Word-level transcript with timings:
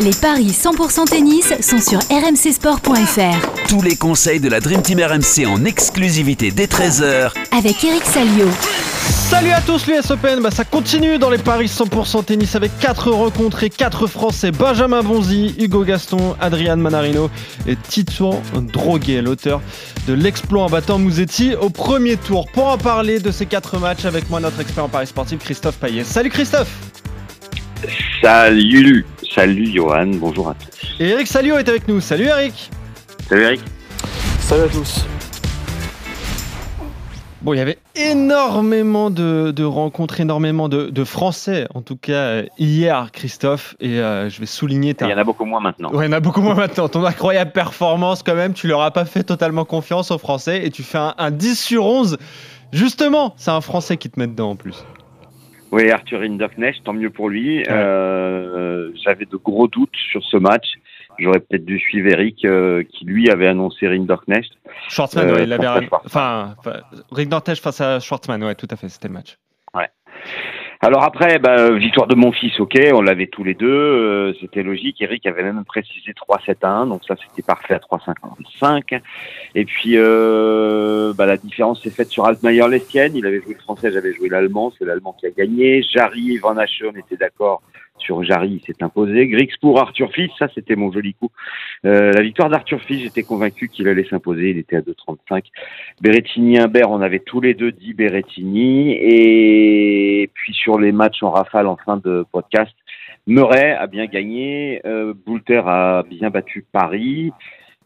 Les 0.00 0.10
paris 0.10 0.48
100% 0.48 1.08
tennis 1.08 1.54
sont 1.60 1.78
sur 1.78 2.00
rmcsport.fr. 2.10 3.68
Tous 3.68 3.80
les 3.80 3.94
conseils 3.94 4.40
de 4.40 4.48
la 4.48 4.58
Dream 4.58 4.82
Team 4.82 4.98
RMC 4.98 5.46
en 5.46 5.64
exclusivité 5.64 6.50
dès 6.50 6.66
13h 6.66 7.30
Avec 7.56 7.84
Eric 7.84 8.02
Salio. 8.02 8.48
Salut 9.30 9.52
à 9.52 9.60
tous 9.60 9.86
l'US 9.86 10.10
Open, 10.10 10.40
bah, 10.40 10.50
ça 10.50 10.64
continue 10.64 11.18
dans 11.18 11.30
les 11.30 11.38
paris 11.38 11.66
100% 11.66 12.24
tennis 12.24 12.56
avec 12.56 12.76
4 12.80 13.12
rencontres 13.12 13.62
et 13.62 13.70
4 13.70 14.08
Français, 14.08 14.50
Benjamin 14.50 15.04
Bonzi, 15.04 15.54
Hugo 15.60 15.84
Gaston, 15.84 16.34
Adrian 16.40 16.76
Manarino 16.76 17.30
et 17.68 17.76
Tito 17.76 18.34
Droguet, 18.72 19.22
l'auteur 19.22 19.60
de 20.08 20.12
l'exploit 20.12 20.64
en 20.64 20.70
battant 20.70 20.98
Mouzetti 20.98 21.54
au 21.54 21.70
premier 21.70 22.16
tour. 22.16 22.46
Pour 22.52 22.66
en 22.66 22.78
parler 22.78 23.20
de 23.20 23.30
ces 23.30 23.46
4 23.46 23.78
matchs 23.78 24.06
avec 24.06 24.28
moi, 24.28 24.40
notre 24.40 24.60
expert 24.60 24.84
en 24.84 24.88
paris 24.88 25.06
sportif 25.06 25.38
Christophe 25.38 25.76
Payet. 25.76 26.02
Salut 26.02 26.30
Christophe 26.30 26.72
Salut, 28.20 29.04
salut 29.34 29.66
Johan, 29.66 30.12
bonjour 30.14 30.48
à 30.48 30.54
tous. 30.54 30.94
Et 31.00 31.08
Eric 31.08 31.26
Salio 31.26 31.58
est 31.58 31.68
avec 31.68 31.88
nous, 31.88 32.00
salut 32.00 32.26
Eric 32.26 32.70
Salut 33.28 33.42
Eric 33.42 33.60
Salut 34.38 34.62
à 34.62 34.68
tous 34.68 35.04
Bon, 37.42 37.52
il 37.52 37.56
y 37.56 37.60
avait 37.60 37.78
énormément 37.96 39.10
de, 39.10 39.50
de 39.50 39.64
rencontres, 39.64 40.20
énormément 40.20 40.68
de, 40.68 40.88
de, 40.88 41.04
Français, 41.04 41.66
en 41.74 41.82
tout 41.82 41.96
cas 41.96 42.44
hier, 42.58 43.10
Christophe, 43.12 43.74
et 43.80 43.98
euh, 43.98 44.30
je 44.30 44.40
vais 44.40 44.46
souligner 44.46 44.94
ta... 44.94 45.06
Il 45.06 45.10
y 45.10 45.14
en 45.14 45.18
a 45.18 45.24
beaucoup 45.24 45.44
moins 45.44 45.60
maintenant. 45.60 45.92
Ouais, 45.92 46.06
il 46.06 46.10
y 46.10 46.14
en 46.14 46.16
a 46.16 46.20
beaucoup 46.20 46.40
moins 46.40 46.54
maintenant. 46.54 46.88
Ton 46.88 47.04
incroyable 47.04 47.50
performance, 47.50 48.22
quand 48.22 48.36
même, 48.36 48.54
tu 48.54 48.66
leur 48.68 48.80
as 48.80 48.92
pas 48.92 49.04
fait 49.04 49.24
totalement 49.24 49.66
confiance 49.66 50.10
aux 50.10 50.18
Français, 50.18 50.64
et 50.64 50.70
tu 50.70 50.82
fais 50.82 50.96
un, 50.96 51.12
un 51.18 51.30
10 51.30 51.58
sur 51.58 51.84
11. 51.84 52.18
Justement, 52.72 53.34
c'est 53.36 53.50
un 53.50 53.60
Français 53.60 53.98
qui 53.98 54.08
te 54.08 54.18
met 54.18 54.28
dedans 54.28 54.52
en 54.52 54.56
plus. 54.56 54.84
Oui, 55.74 55.90
Arthur 55.90 56.22
Hinderknecht, 56.22 56.84
tant 56.84 56.92
mieux 56.92 57.10
pour 57.10 57.28
lui. 57.28 57.58
Ouais. 57.58 57.68
Euh, 57.68 58.92
J'avais 59.04 59.24
de 59.24 59.36
gros 59.36 59.66
doutes 59.66 59.96
sur 60.10 60.22
ce 60.22 60.36
match. 60.36 60.66
J'aurais 61.18 61.40
peut-être 61.40 61.64
dû 61.64 61.80
suivre 61.80 62.08
Eric, 62.12 62.44
euh, 62.44 62.84
qui 62.84 63.04
lui 63.04 63.28
avait 63.28 63.48
annoncé 63.48 63.88
Rinderknecht. 63.88 64.52
Schwartzman, 64.88 65.28
euh, 65.28 65.34
ouais, 65.34 65.42
il 65.44 65.52
avait. 65.52 65.88
Enfin, 66.04 66.54
enfin 66.58 66.80
Rinderknecht 67.10 67.60
face 67.60 67.80
à 67.80 67.98
Schwartzman, 67.98 68.42
ouais, 68.44 68.54
tout 68.54 68.68
à 68.70 68.76
fait, 68.76 68.88
c'était 68.88 69.08
le 69.08 69.14
match. 69.14 69.36
Ouais. 69.74 69.88
Alors 70.84 71.02
après, 71.02 71.38
bah, 71.38 71.70
victoire 71.70 72.06
de 72.06 72.14
mon 72.14 72.30
fils, 72.30 72.60
ok, 72.60 72.78
on 72.92 73.00
l'avait 73.00 73.26
tous 73.26 73.42
les 73.42 73.54
deux, 73.54 73.66
euh, 73.66 74.34
c'était 74.38 74.62
logique. 74.62 75.00
Eric 75.00 75.24
avait 75.24 75.42
même 75.42 75.64
précisé 75.64 76.12
3-7 76.12 76.56
à 76.60 76.68
1, 76.68 76.86
donc 76.88 77.00
ça 77.08 77.14
c'était 77.16 77.40
parfait 77.40 77.72
à 77.72 77.78
3-55. 77.78 79.00
Et 79.54 79.64
puis 79.64 79.92
euh, 79.94 81.14
bah, 81.14 81.24
la 81.24 81.38
différence 81.38 81.82
s'est 81.82 81.88
faite 81.88 82.10
sur 82.10 82.26
Altmaier 82.26 82.68
Lestienne, 82.68 83.16
il 83.16 83.24
avait 83.24 83.40
joué 83.40 83.54
le 83.54 83.60
français, 83.60 83.92
j'avais 83.92 84.12
joué 84.12 84.28
l'allemand, 84.28 84.74
c'est 84.78 84.84
l'allemand 84.84 85.16
qui 85.18 85.24
a 85.24 85.30
gagné. 85.30 85.82
Jarry 85.82 86.36
Van 86.36 86.54
Hache, 86.58 86.82
on 86.86 86.94
était 86.98 87.16
d'accord 87.16 87.62
sur 87.98 88.22
Jarry, 88.22 88.60
il 88.60 88.66
s'est 88.66 88.82
imposé. 88.82 89.26
Grix 89.28 89.50
pour 89.60 89.80
Arthur 89.80 90.12
Fils, 90.12 90.30
ça 90.38 90.48
c'était 90.54 90.76
mon 90.76 90.92
joli 90.92 91.14
coup. 91.14 91.30
Euh, 91.84 92.12
la 92.12 92.22
victoire 92.22 92.48
d'Arthur 92.48 92.80
Fils, 92.82 93.00
j'étais 93.00 93.22
convaincu 93.22 93.68
qu'il 93.68 93.88
allait 93.88 94.04
s'imposer, 94.04 94.50
il 94.50 94.58
était 94.58 94.76
à 94.76 94.80
2,35. 94.80 95.44
Berrettini 96.00 96.58
Imbert, 96.58 96.90
on 96.90 97.00
avait 97.00 97.20
tous 97.20 97.40
les 97.40 97.54
deux 97.54 97.72
dit 97.72 97.94
Berrettini. 97.94 98.92
Et 98.92 100.30
puis 100.34 100.52
sur 100.52 100.78
les 100.78 100.92
matchs 100.92 101.22
en 101.22 101.30
rafale 101.30 101.66
en 101.66 101.76
fin 101.76 101.96
de 101.96 102.24
podcast, 102.30 102.74
Murray 103.26 103.72
a 103.72 103.86
bien 103.86 104.06
gagné, 104.06 104.82
euh, 104.84 105.14
Boulter 105.14 105.62
a 105.66 106.02
bien 106.02 106.30
battu 106.30 106.64
Paris. 106.70 107.32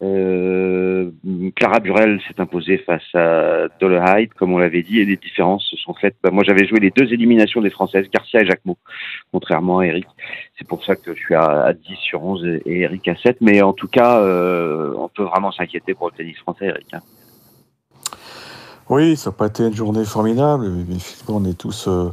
Euh, 0.00 1.10
Clara 1.56 1.80
Burel 1.80 2.20
s'est 2.28 2.41
imposée 2.41 2.78
face 2.78 3.02
à 3.14 3.66
Dollarhide, 3.80 4.32
comme 4.34 4.52
on 4.52 4.58
l'avait 4.58 4.82
dit, 4.82 5.00
et 5.00 5.04
les 5.04 5.16
différences 5.16 5.64
se 5.64 5.77
sont 5.77 5.94
faites. 5.94 6.14
Bah, 6.22 6.30
moi, 6.30 6.44
j'avais 6.44 6.66
joué 6.66 6.78
les 6.78 6.91
deux 6.91 7.12
éliminations 7.12 7.60
des 7.60 7.70
Françaises, 7.70 8.06
Garcia 8.12 8.42
et 8.42 8.46
Jacquemot, 8.46 8.78
contrairement 9.32 9.80
à 9.80 9.86
Eric. 9.86 10.06
C'est 10.56 10.69
pour 10.69 10.84
ça 10.84 10.94
que 10.94 11.14
je 11.14 11.19
suis 11.19 11.34
à, 11.34 11.64
à, 11.64 11.72
10 11.72 11.96
sur 11.96 12.22
11 12.22 12.44
et 12.64 12.80
Eric 12.80 13.09
à 13.09 13.16
7. 13.16 13.38
Mais 13.41 13.60
en 13.62 13.72
tout 13.72 13.88
cas, 13.88 14.20
euh, 14.20 14.94
on 14.97 15.09
peut 15.09 15.25
vraiment 15.25 15.50
s'inquiéter 15.50 15.94
pour 15.94 16.10
le 16.10 16.16
tennis 16.16 16.38
français, 16.38 16.66
Eric. 16.66 16.94
Hein. 16.94 17.00
Oui, 18.88 19.16
ça 19.16 19.30
n'a 19.30 19.36
pas 19.36 19.47
été 19.47 19.66
une 19.66 19.75
journée 19.75 20.04
formidable. 20.04 20.69
Mais 20.70 20.97
on 21.28 21.44
est 21.44 21.59
tous 21.59 21.88
euh, 21.88 22.10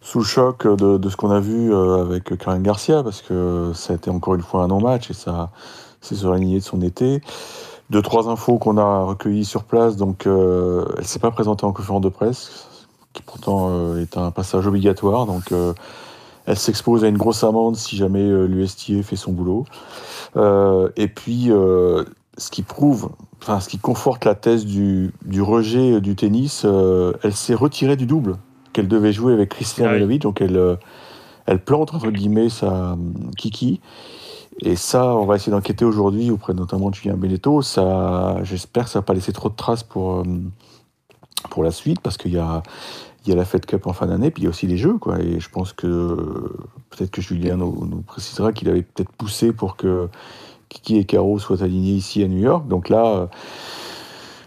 sous 0.00 0.20
le 0.20 0.24
choc 0.24 0.66
de, 0.66 0.96
de 0.96 1.08
ce 1.10 1.16
qu'on 1.16 1.30
a 1.30 1.40
vu 1.40 1.74
avec 1.74 2.36
Karine 2.38 2.62
Garcia, 2.62 3.02
parce 3.02 3.20
que 3.20 3.72
ça 3.74 3.92
a 3.92 3.96
été 3.96 4.08
encore 4.08 4.34
une 4.34 4.42
fois 4.42 4.64
un 4.64 4.68
non-match 4.68 5.10
et 5.10 5.14
ça 5.14 5.50
c'est 6.02 6.16
sur 6.16 6.32
la 6.32 6.38
lignée 6.38 6.58
de 6.58 6.64
son 6.64 6.82
été. 6.82 7.22
Deux, 7.90 8.02
trois 8.02 8.28
infos 8.28 8.58
qu'on 8.58 8.78
a 8.78 9.04
recueillies 9.04 9.44
sur 9.44 9.64
place. 9.64 9.96
Donc, 9.96 10.26
euh, 10.26 10.84
elle 10.94 11.02
ne 11.02 11.06
s'est 11.06 11.18
pas 11.18 11.30
présentée 11.30 11.64
en 11.64 11.72
conférence 11.72 12.00
de 12.00 12.08
presse, 12.08 12.66
qui 13.12 13.22
pourtant 13.22 13.68
euh, 13.70 14.00
est 14.00 14.16
un 14.16 14.30
passage 14.30 14.66
obligatoire. 14.66 15.26
Donc, 15.26 15.52
euh, 15.52 15.72
elle 16.46 16.56
s'expose 16.56 17.04
à 17.04 17.08
une 17.08 17.18
grosse 17.18 17.44
amende 17.44 17.76
si 17.76 17.96
jamais 17.96 18.22
euh, 18.22 18.46
l'USTA 18.46 19.02
fait 19.02 19.16
son 19.16 19.32
boulot. 19.32 19.64
Et 20.96 21.08
puis, 21.08 21.50
ce 22.38 22.50
qui 22.50 22.62
prouve, 22.62 23.10
enfin, 23.42 23.60
ce 23.60 23.68
qui 23.68 23.78
conforte 23.78 24.24
la 24.24 24.34
thèse 24.34 24.64
du, 24.64 25.12
du 25.24 25.42
rejet 25.42 26.00
du 26.00 26.16
tennis, 26.16 26.64
elle 26.64 27.34
s'est 27.34 27.54
retirée 27.54 27.96
du 27.96 28.06
double 28.06 28.38
qu'elle 28.72 28.88
devait 28.88 29.12
jouer 29.12 29.34
avec 29.34 29.50
Christina 29.50 29.90
ah 29.92 30.04
oui. 30.04 30.18
Donc, 30.18 30.40
elle, 30.40 30.78
elle 31.44 31.62
plante, 31.62 31.92
entre 31.92 32.10
guillemets, 32.10 32.48
sa 32.48 32.96
Kiki. 33.36 33.80
Et 34.64 34.76
ça, 34.76 35.16
on 35.16 35.24
va 35.24 35.34
essayer 35.34 35.50
d'enquêter 35.50 35.84
aujourd'hui 35.84 36.30
auprès 36.30 36.54
notamment 36.54 36.90
de 36.90 36.94
Julien 36.94 37.16
Beneteau. 37.16 37.62
Ça, 37.62 38.36
j'espère 38.44 38.84
que 38.84 38.90
ça 38.90 39.00
va 39.00 39.02
pas 39.02 39.12
laisser 39.12 39.32
trop 39.32 39.48
de 39.48 39.56
traces 39.56 39.82
pour, 39.82 40.22
pour 41.50 41.64
la 41.64 41.72
suite, 41.72 42.00
parce 42.00 42.16
qu'il 42.16 42.32
y 42.32 42.38
a, 42.38 42.62
y 43.26 43.32
a 43.32 43.34
la 43.34 43.44
Fed 43.44 43.66
Cup 43.66 43.88
en 43.88 43.92
fin 43.92 44.06
d'année, 44.06 44.30
puis 44.30 44.42
il 44.42 44.44
y 44.44 44.46
a 44.46 44.50
aussi 44.50 44.68
les 44.68 44.76
Jeux, 44.76 44.98
quoi. 44.98 45.18
Et 45.18 45.40
je 45.40 45.50
pense 45.50 45.72
que 45.72 46.54
peut-être 46.90 47.10
que 47.10 47.20
Julien 47.20 47.56
nous, 47.56 48.04
précisera 48.06 48.52
qu'il 48.52 48.68
avait 48.68 48.82
peut-être 48.82 49.10
poussé 49.10 49.52
pour 49.52 49.76
que 49.76 50.08
Kiki 50.68 50.96
et 50.96 51.04
Caro 51.04 51.40
soient 51.40 51.64
alignés 51.64 51.94
ici 51.94 52.22
à 52.22 52.28
New 52.28 52.38
York. 52.38 52.68
Donc 52.68 52.88
là, 52.88 53.30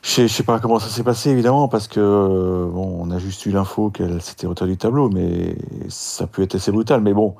je 0.02 0.22
ne 0.22 0.28
sais 0.28 0.44
pas 0.44 0.59
comment 0.59 0.80
ça 0.80 0.88
s'est 0.88 1.03
passé, 1.03 1.30
évidemment, 1.30 1.68
parce 1.68 1.90
que 1.90 2.70
bon, 2.72 3.00
on 3.02 3.12
a 3.12 3.18
juste 3.18 3.46
eu 3.46 3.52
l'info 3.52 3.90
qu'elle 3.90 4.22
s'était 4.22 4.47
retirée 4.47 4.70
du 4.70 4.78
tableau, 4.78 5.09
mais 5.09 5.58
ça 5.90 6.26
peut 6.26 6.42
être 6.42 6.56
assez 6.56 6.72
brutal. 6.72 7.02
Mais 7.02 7.14
bon, 7.14 7.36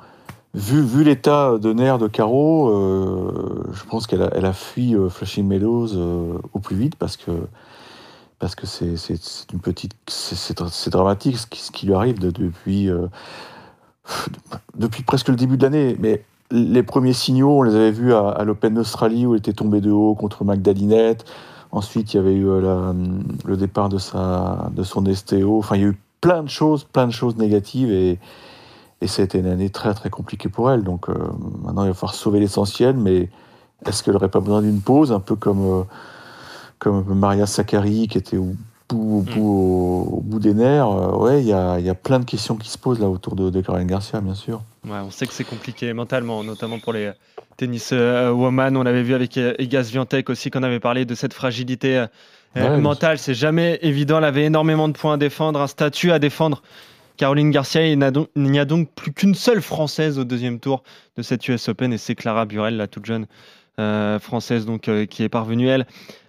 vu, 0.56 0.82
vu 0.82 1.04
l'état 1.04 1.58
de 1.58 1.72
nerfs 1.72 1.98
de 1.98 2.08
Caro, 2.08 2.70
euh, 2.70 3.70
je 3.72 3.84
pense 3.84 4.06
qu'elle 4.06 4.22
a, 4.22 4.30
elle 4.34 4.46
a 4.46 4.52
fui 4.52 4.94
euh, 4.94 5.08
Flushing 5.08 5.46
Meadows 5.46 5.94
euh, 5.94 6.38
au 6.54 6.58
plus 6.58 6.76
vite 6.76 6.96
parce 6.96 7.16
que 7.16 7.30
parce 8.38 8.54
que 8.54 8.66
c'est 8.66 8.96
une 9.52 9.60
petite 9.60 9.94
c'est 10.08 10.90
dramatique 10.90 11.38
ce 11.38 11.46
qui, 11.46 11.60
ce 11.60 11.70
qui, 11.70 11.86
lui 11.86 11.94
arrive 11.94 12.18
de, 12.18 12.30
depuis 12.30 12.90
euh, 12.90 13.06
depuis 14.74 15.02
presque 15.02 15.28
le 15.28 15.36
début 15.36 15.56
de 15.56 15.62
l'année. 15.62 15.96
Mais 15.98 16.24
les 16.50 16.82
premiers 16.82 17.12
signaux, 17.12 17.58
on 17.58 17.62
les 17.62 17.74
avait 17.74 17.92
vus 17.92 18.14
à, 18.14 18.42
l'Open 18.44 18.74
d'Australie 18.74 19.26
où 19.26 19.34
elle 19.34 19.40
était 19.40 19.52
tombée 19.52 19.80
de 19.80 19.90
haut 19.90 20.14
contre 20.14 20.44
Magdalinette. 20.44 21.24
Ensuite, 21.72 22.14
il 22.14 22.18
y 22.18 22.20
avait 22.20 22.34
eu 22.34 22.44
le 22.44 23.56
départ 23.56 23.88
de 23.88 23.98
sa 23.98 24.70
de 24.72 24.82
son 24.82 25.04
STO. 25.12 25.58
Enfin, 25.58 25.76
il 25.76 25.82
y 25.82 25.84
a 25.84 25.88
eu 25.88 25.98
plein 26.20 26.42
de 26.42 26.48
choses, 26.48 26.84
plein 26.84 27.06
de 27.06 27.12
choses 27.12 27.36
négatives 27.36 27.90
et 27.90 28.18
et 29.00 29.06
ça 29.06 29.22
a 29.22 29.24
été 29.24 29.38
une 29.38 29.46
année 29.46 29.70
très 29.70 29.92
très 29.94 30.10
compliquée 30.10 30.48
pour 30.48 30.70
elle. 30.70 30.82
Donc 30.82 31.08
euh, 31.08 31.14
maintenant, 31.62 31.84
il 31.84 31.88
va 31.88 31.94
falloir 31.94 32.14
sauver 32.14 32.40
l'essentiel, 32.40 32.96
mais 32.96 33.28
est-ce 33.84 34.02
qu'elle 34.02 34.14
n'aurait 34.14 34.30
pas 34.30 34.40
besoin 34.40 34.62
d'une 34.62 34.80
pause, 34.80 35.12
un 35.12 35.20
peu 35.20 35.36
comme, 35.36 35.64
euh, 35.64 35.82
comme 36.78 37.04
Maria 37.14 37.46
Sakkari 37.46 38.08
qui 38.08 38.18
était 38.18 38.38
au 38.38 38.54
bout, 38.88 39.18
au 39.18 39.20
bout, 39.20 39.42
au, 39.42 40.16
au 40.16 40.20
bout 40.22 40.38
des 40.38 40.54
nerfs 40.54 40.90
euh, 40.90 41.16
Ouais, 41.16 41.42
il 41.42 41.46
y 41.46 41.52
a, 41.52 41.78
y 41.78 41.90
a, 41.90 41.94
plein 41.94 42.20
de 42.20 42.24
questions 42.24 42.56
qui 42.56 42.70
se 42.70 42.78
posent 42.78 43.00
là 43.00 43.08
autour 43.08 43.36
de, 43.36 43.50
de 43.50 43.60
Caroline 43.60 43.86
Garcia, 43.86 44.20
bien 44.20 44.34
sûr. 44.34 44.62
Ouais, 44.86 44.98
on 45.04 45.10
sait 45.10 45.26
que 45.26 45.34
c'est 45.34 45.44
compliqué 45.44 45.92
mentalement, 45.92 46.42
notamment 46.42 46.78
pour 46.78 46.94
les 46.94 47.12
tennis 47.58 47.90
euh, 47.92 48.30
woman. 48.30 48.76
On 48.76 48.82
l'avait 48.82 49.02
vu 49.02 49.14
avec 49.14 49.36
Igas 49.36 49.88
Viantec 49.92 50.30
aussi, 50.30 50.50
qu'on 50.50 50.62
avait 50.62 50.80
parlé 50.80 51.04
de 51.04 51.14
cette 51.14 51.34
fragilité 51.34 52.06
ouais, 52.54 52.78
mentale. 52.78 53.18
C'est 53.18 53.34
jamais 53.34 53.78
évident. 53.82 54.18
Elle 54.18 54.24
avait 54.24 54.44
énormément 54.44 54.88
de 54.88 54.96
points 54.96 55.14
à 55.14 55.16
défendre, 55.18 55.60
un 55.60 55.66
statut 55.66 56.12
à 56.12 56.18
défendre. 56.18 56.62
Caroline 57.16 57.50
Garcia, 57.50 57.86
il 57.86 57.98
n'y 58.36 58.58
a 58.58 58.64
donc 58.64 58.90
plus 58.94 59.12
qu'une 59.12 59.34
seule 59.34 59.62
Française 59.62 60.18
au 60.18 60.24
deuxième 60.24 60.60
tour 60.60 60.82
de 61.16 61.22
cette 61.22 61.46
US 61.48 61.68
Open 61.68 61.92
et 61.92 61.98
c'est 61.98 62.14
Clara 62.14 62.44
Burel, 62.44 62.76
la 62.76 62.86
toute 62.86 63.06
jeune 63.06 63.26
euh, 63.78 64.18
Française 64.18 64.66
donc, 64.66 64.88
euh, 64.88 65.06
qui 65.06 65.22
est 65.22 65.28
parvenue, 65.28 65.68
elle, 65.68 65.86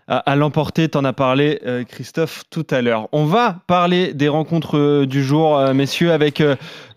à, 0.07 0.17
à 0.17 0.35
l'emporter. 0.35 0.89
T'en 0.89 1.03
as 1.03 1.13
parlé, 1.13 1.59
euh, 1.65 1.83
Christophe, 1.83 2.43
tout 2.49 2.65
à 2.69 2.81
l'heure. 2.81 3.07
On 3.11 3.25
va 3.25 3.57
parler 3.67 4.13
des 4.13 4.27
rencontres 4.27 4.77
euh, 4.77 5.05
du 5.05 5.23
jour, 5.23 5.57
euh, 5.57 5.73
messieurs, 5.73 6.11
avec 6.11 6.43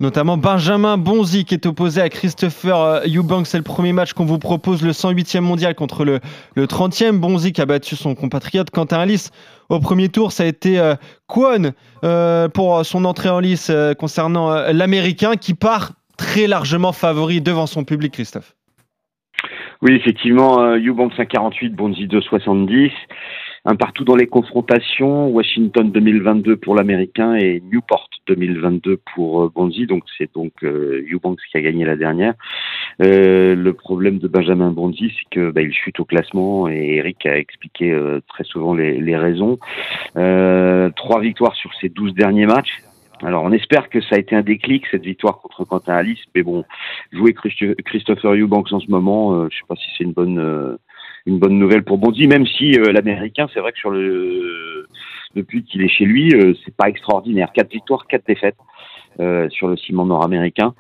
notamment 0.01 0.37
Benjamin 0.37 0.97
Bonzi 0.97 1.45
qui 1.45 1.55
est 1.55 1.67
opposé 1.67 2.01
à 2.01 2.09
Christopher 2.09 3.03
Eubanks. 3.07 3.47
C'est 3.47 3.59
le 3.59 3.65
premier 3.65 3.93
match 3.93 4.13
qu'on 4.13 4.25
vous 4.25 4.39
propose, 4.39 4.83
le 4.83 4.93
108e 4.93 5.41
mondial 5.41 5.75
contre 5.75 6.05
le, 6.05 6.21
le 6.55 6.67
30e. 6.67 7.19
Bonzi 7.19 7.53
qui 7.53 7.61
a 7.61 7.67
battu 7.67 7.97
son 7.97 8.15
compatriote 8.15 8.71
Quentin 8.71 8.99
Alice 8.99 9.31
au 9.71 9.79
premier 9.79 10.09
tour, 10.09 10.33
ça 10.33 10.43
a 10.43 10.47
été 10.47 10.81
euh, 10.81 10.97
Kwon 11.29 11.73
euh, 12.03 12.49
pour 12.49 12.85
son 12.85 13.05
entrée 13.05 13.29
en 13.29 13.39
lice 13.39 13.69
euh, 13.71 13.95
concernant 13.95 14.51
l'Américain 14.73 15.37
qui 15.37 15.55
part 15.55 15.93
très 16.19 16.49
largement 16.49 16.93
favori 16.93 17.41
devant 17.41 17.67
son 17.67 17.85
public, 17.85 18.13
Christophe. 18.13 18.57
Oui, 19.83 19.95
effectivement, 19.95 20.77
Eubanks 20.77 21.15
1,48, 21.19 21.71
Bonzi 21.71 22.07
2,70. 22.07 22.91
un 23.65 23.77
partout 23.77 24.05
dans 24.05 24.15
les 24.15 24.27
confrontations. 24.27 25.29
Washington 25.29 25.91
2022 25.91 26.57
pour 26.57 26.75
l'américain 26.75 27.35
et 27.35 27.63
Newport 27.73 28.11
2022 28.27 29.01
pour 29.15 29.43
euh, 29.45 29.53
Bonzi. 29.55 29.87
Donc 29.87 30.05
c'est 30.19 30.33
donc 30.35 30.53
euh, 30.63 31.03
Eubanks 31.11 31.41
qui 31.51 31.57
a 31.57 31.63
gagné 31.63 31.85
la 31.85 31.97
dernière. 31.97 32.35
Euh, 33.03 33.55
le 33.55 33.73
problème 33.73 34.19
de 34.19 34.29
Benjamin 34.29 34.71
Bonzi, 34.71 35.13
c'est 35.19 35.29
que 35.31 35.51
bah, 35.51 35.63
il 35.63 35.73
chute 35.73 35.99
au 36.01 36.05
classement 36.05 36.69
et 36.69 36.97
Eric 36.97 37.25
a 37.27 37.39
expliqué 37.39 37.91
euh, 37.91 38.21
très 38.29 38.45
souvent 38.45 38.75
les, 38.75 39.01
les 39.01 39.17
raisons. 39.17 39.59
trois 40.15 41.21
victoires 41.21 41.55
sur 41.55 41.73
ses 41.81 41.89
12 41.89 42.15
derniers 42.15 42.47
matchs. 42.47 42.83
Alors 43.23 43.43
on 43.45 43.53
espère 43.53 43.89
que 43.91 44.01
ça 44.01 44.17
a 44.17 44.19
été 44.19 44.35
un 44.35 44.43
déclic 44.43 44.87
cette 44.91 45.05
victoire 45.05 45.39
contre 45.41 45.65
Quentin 45.65 45.95
Alice, 45.95 46.21
mais 46.35 46.43
bon, 46.43 46.65
jouer 47.13 47.35
Christopher 47.35 48.35
Eubanks 48.35 48.73
en 48.73 48.81
ce 48.81 48.91
moment, 48.91 49.49
je 49.49 49.57
sais 49.57 49.65
pas 49.69 49.77
si 49.77 49.89
c'est 49.97 50.05
une 50.05 50.13
bonne 50.13 50.79
une 51.27 51.39
bonne 51.39 51.59
nouvelle 51.59 51.85
pour 51.85 51.99
Bondy, 51.99 52.27
même 52.27 52.47
si 52.47 52.79
euh, 52.79 52.93
l'américain, 52.93 53.47
c'est 53.53 53.61
vrai 53.61 53.73
que 53.73 53.79
sur 53.79 53.91
le 53.91 54.87
depuis 55.35 55.63
qu'il 55.63 55.83
est 55.83 55.89
chez 55.89 56.05
lui, 56.05 56.35
euh, 56.35 56.55
c'est 56.65 56.75
pas 56.75 56.89
extraordinaire. 56.89 57.53
Quatre 57.53 57.71
victoires, 57.71 58.07
quatre 58.07 58.27
défaites. 58.27 58.57
Euh, 59.19 59.49
sur 59.51 59.67
le 59.67 59.77
ciment 59.77 60.07
nord-américain, 60.07 60.73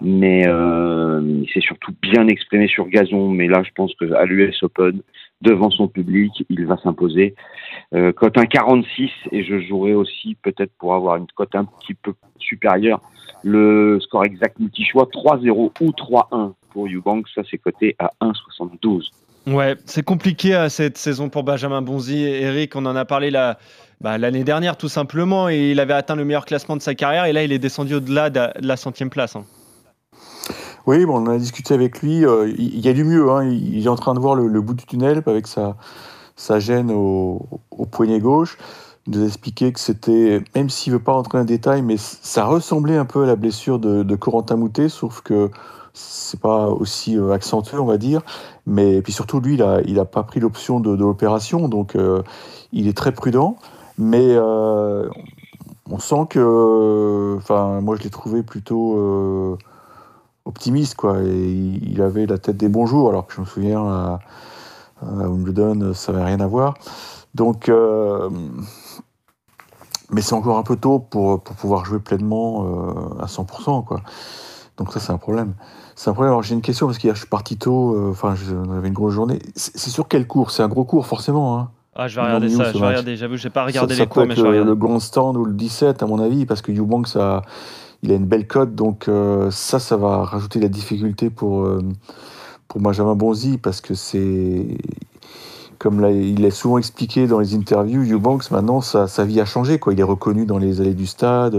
mais 0.00 0.46
euh, 0.46 1.20
il 1.42 1.50
s'est 1.52 1.60
surtout 1.60 1.92
bien 2.00 2.26
exprimé 2.28 2.68
sur 2.68 2.86
gazon. 2.86 3.28
Mais 3.28 3.48
là, 3.48 3.62
je 3.64 3.70
pense 3.74 3.92
que 3.96 4.10
à 4.12 4.24
l'US 4.24 4.62
Open, 4.62 5.02
devant 5.42 5.70
son 5.70 5.88
public, 5.88 6.44
il 6.48 6.66
va 6.66 6.76
s'imposer. 6.78 7.34
Euh, 7.94 8.12
cote 8.12 8.36
1,46 8.36 9.10
et 9.32 9.44
je 9.44 9.60
jouerai 9.60 9.94
aussi 9.94 10.36
peut-être 10.42 10.72
pour 10.78 10.94
avoir 10.94 11.16
une 11.16 11.26
cote 11.34 11.54
un 11.54 11.64
petit 11.64 11.94
peu 11.94 12.14
supérieure. 12.38 13.00
Le 13.42 13.98
score 14.00 14.24
exact 14.24 14.58
multi-choix 14.58 15.08
3-0 15.12 15.50
ou 15.50 15.90
3-1 15.90 16.52
pour 16.70 16.86
Eubank, 16.86 17.26
ça 17.34 17.42
c'est 17.50 17.58
coté 17.58 17.96
à 17.98 18.10
1,72. 18.20 19.10
Ouais, 19.46 19.74
c'est 19.86 20.04
compliqué 20.04 20.54
à 20.54 20.68
cette 20.68 20.96
saison 20.96 21.28
pour 21.28 21.42
Benjamin 21.42 21.82
Bonzi. 21.82 22.22
Eric, 22.22 22.76
on 22.76 22.86
en 22.86 22.94
a 22.94 23.04
parlé 23.04 23.30
bah, 24.00 24.16
l'année 24.16 24.44
dernière 24.44 24.76
tout 24.76 24.88
simplement 24.88 25.48
et 25.48 25.72
il 25.72 25.80
avait 25.80 25.94
atteint 25.94 26.14
le 26.14 26.24
meilleur 26.24 26.44
classement 26.44 26.76
de 26.76 26.82
sa 26.82 26.94
carrière 26.94 27.24
et 27.24 27.32
là 27.32 27.42
il 27.42 27.52
est 27.52 27.58
descendu 27.58 27.94
au-delà 27.94 28.30
de, 28.30 28.40
la 28.60 28.76
centième 28.76 29.10
place. 29.10 29.34
Hein. 29.34 29.44
Oui, 30.86 31.06
bon, 31.06 31.24
on 31.24 31.30
a 31.30 31.38
discuté 31.38 31.74
avec 31.74 32.02
lui. 32.02 32.24
Euh, 32.24 32.52
il 32.58 32.80
y 32.80 32.88
a 32.88 32.92
du 32.92 33.04
mieux. 33.04 33.30
Hein. 33.30 33.44
il 33.44 33.84
est 33.84 33.88
en 33.88 33.96
train 33.96 34.14
de 34.14 34.18
voir 34.18 34.34
le, 34.34 34.60
bout 34.60 34.74
du 34.74 34.84
tunnel 34.84 35.22
avec 35.26 35.46
sa, 35.46 35.76
sa 36.34 36.58
gêne 36.58 36.90
au, 36.90 37.46
poignet 37.92 38.18
gauche. 38.18 38.58
Il 39.06 39.16
nous 39.16 39.22
a 39.22 39.26
expliqué 39.26 39.72
que 39.72 39.78
c'était, 39.78 40.42
même 40.56 40.70
s'il 40.70 40.92
ne 40.92 40.98
veut 40.98 41.04
pas 41.04 41.12
rentrer 41.12 41.38
dans 41.38 41.44
les 41.44 41.46
détails, 41.46 41.82
mais 41.82 41.96
ça 41.98 42.44
ressemblait 42.46 42.96
un 42.96 43.04
peu 43.04 43.22
à 43.22 43.26
la 43.26 43.36
blessure 43.36 43.78
de, 43.78 44.16
Corentin 44.16 44.56
Moutet, 44.56 44.88
sauf 44.88 45.20
que 45.22 45.50
c'est 45.94 46.40
pas 46.40 46.68
aussi 46.68 47.16
euh, 47.18 47.32
accentué, 47.32 47.78
on 47.78 47.84
va 47.84 47.98
dire. 47.98 48.22
Mais 48.66 49.02
puis 49.02 49.12
surtout, 49.12 49.40
lui, 49.40 49.54
il 49.54 49.62
a, 49.62 49.82
il 49.84 50.00
a 50.00 50.04
pas 50.04 50.24
pris 50.24 50.40
l'option 50.40 50.80
de, 50.80 50.92
l'opération, 50.94 51.68
donc 51.68 51.94
euh, 51.94 52.22
il 52.72 52.88
est 52.88 52.96
très 52.96 53.12
prudent. 53.12 53.56
Mais 53.98 54.36
on 54.38 55.98
sent 55.98 56.26
que, 56.30 57.36
enfin, 57.36 57.80
moi, 57.82 57.94
je 57.96 58.02
l'ai 58.02 58.10
trouvé 58.10 58.42
plutôt 58.42 59.58
optimiste, 60.44 60.94
quoi. 60.94 61.22
Et 61.22 61.50
il, 61.82 62.02
avait 62.02 62.26
la 62.26 62.38
tête 62.38 62.56
des 62.56 62.68
bons 62.68 62.86
jours, 62.86 63.08
alors 63.08 63.26
que 63.26 63.34
je 63.34 63.40
me 63.40 63.46
souviens 63.46 63.84
à, 63.84 64.20
à 65.00 65.28
Wimbledon, 65.28 65.92
ça 65.94 66.12
n'avait 66.12 66.24
rien 66.24 66.40
à 66.40 66.46
voir. 66.46 66.74
Donc, 67.34 67.70
mais 70.10 70.20
c'est 70.20 70.34
encore 70.34 70.58
un 70.58 70.62
peu 70.62 70.76
tôt 70.76 70.98
pour, 70.98 71.42
pour 71.42 71.56
pouvoir 71.56 71.84
jouer 71.84 71.98
pleinement 71.98 72.66
à 73.20 73.26
100%, 73.26 73.84
quoi. 73.84 74.02
Donc 74.76 74.92
ça, 74.92 75.00
c'est 75.00 75.12
un 75.12 75.18
problème. 75.18 75.54
C'est 75.94 76.10
un 76.10 76.14
problème. 76.14 76.32
Alors 76.32 76.42
j'ai 76.42 76.54
une 76.54 76.62
question 76.62 76.86
parce 76.86 76.98
qu'hier 76.98 77.14
je 77.14 77.20
suis 77.20 77.28
parti 77.28 77.56
tôt. 77.56 77.94
Euh, 77.94 78.10
enfin, 78.10 78.34
j'avais 78.34 78.88
une 78.88 78.94
grosse 78.94 79.12
journée. 79.12 79.38
C'est 79.54 79.90
sur 79.90 80.08
quel 80.08 80.26
cours? 80.26 80.50
C'est 80.50 80.62
un 80.62 80.68
gros 80.68 80.84
cours 80.84 81.06
forcément. 81.06 81.58
Hein 81.58 81.70
ah, 81.94 82.08
je 82.08 82.16
vais 82.16 82.22
regarder 82.22 82.48
ça. 82.48 82.72
Je 82.72 82.78
vais 82.78 82.86
regarder. 82.86 83.16
J'avoue, 83.16 83.36
j'ai 83.36 83.50
pas 83.50 83.64
regardé 83.64 83.94
les 83.94 84.06
cours, 84.06 84.26
mais 84.26 84.34
je 84.34 84.42
vais 84.42 84.48
regarder. 84.48 84.68
Le 84.68 84.74
Grand 84.74 84.98
Stand 84.98 85.36
ou 85.36 85.44
le 85.44 85.52
17 85.52 86.02
à 86.02 86.06
mon 86.06 86.18
avis, 86.18 86.46
parce 86.46 86.62
que 86.62 86.72
Eubank 86.72 87.06
ça, 87.06 87.42
il 88.02 88.12
a 88.12 88.14
une 88.14 88.26
belle 88.26 88.46
cote, 88.46 88.74
donc 88.74 89.08
euh, 89.08 89.50
ça, 89.50 89.78
ça 89.78 89.96
va 89.96 90.24
rajouter 90.24 90.60
la 90.60 90.68
difficulté 90.68 91.30
pour 91.30 91.62
euh, 91.62 91.80
pour 92.68 92.80
Benjamin 92.80 93.14
Bonzi 93.14 93.58
parce 93.58 93.80
que 93.80 93.94
c'est 93.94 94.66
comme 95.78 96.00
là, 96.00 96.10
il 96.10 96.44
est 96.44 96.50
souvent 96.50 96.78
expliqué 96.78 97.26
dans 97.26 97.40
les 97.40 97.54
interviews, 97.54 98.04
Eubanks 98.04 98.50
maintenant 98.50 98.80
sa, 98.80 99.08
sa, 99.08 99.24
vie 99.24 99.40
a 99.40 99.44
changé 99.44 99.78
quoi. 99.78 99.92
Il 99.92 100.00
est 100.00 100.04
reconnu 100.04 100.46
dans 100.46 100.58
les 100.58 100.80
allées 100.80 100.94
du 100.94 101.06
stade 101.06 101.54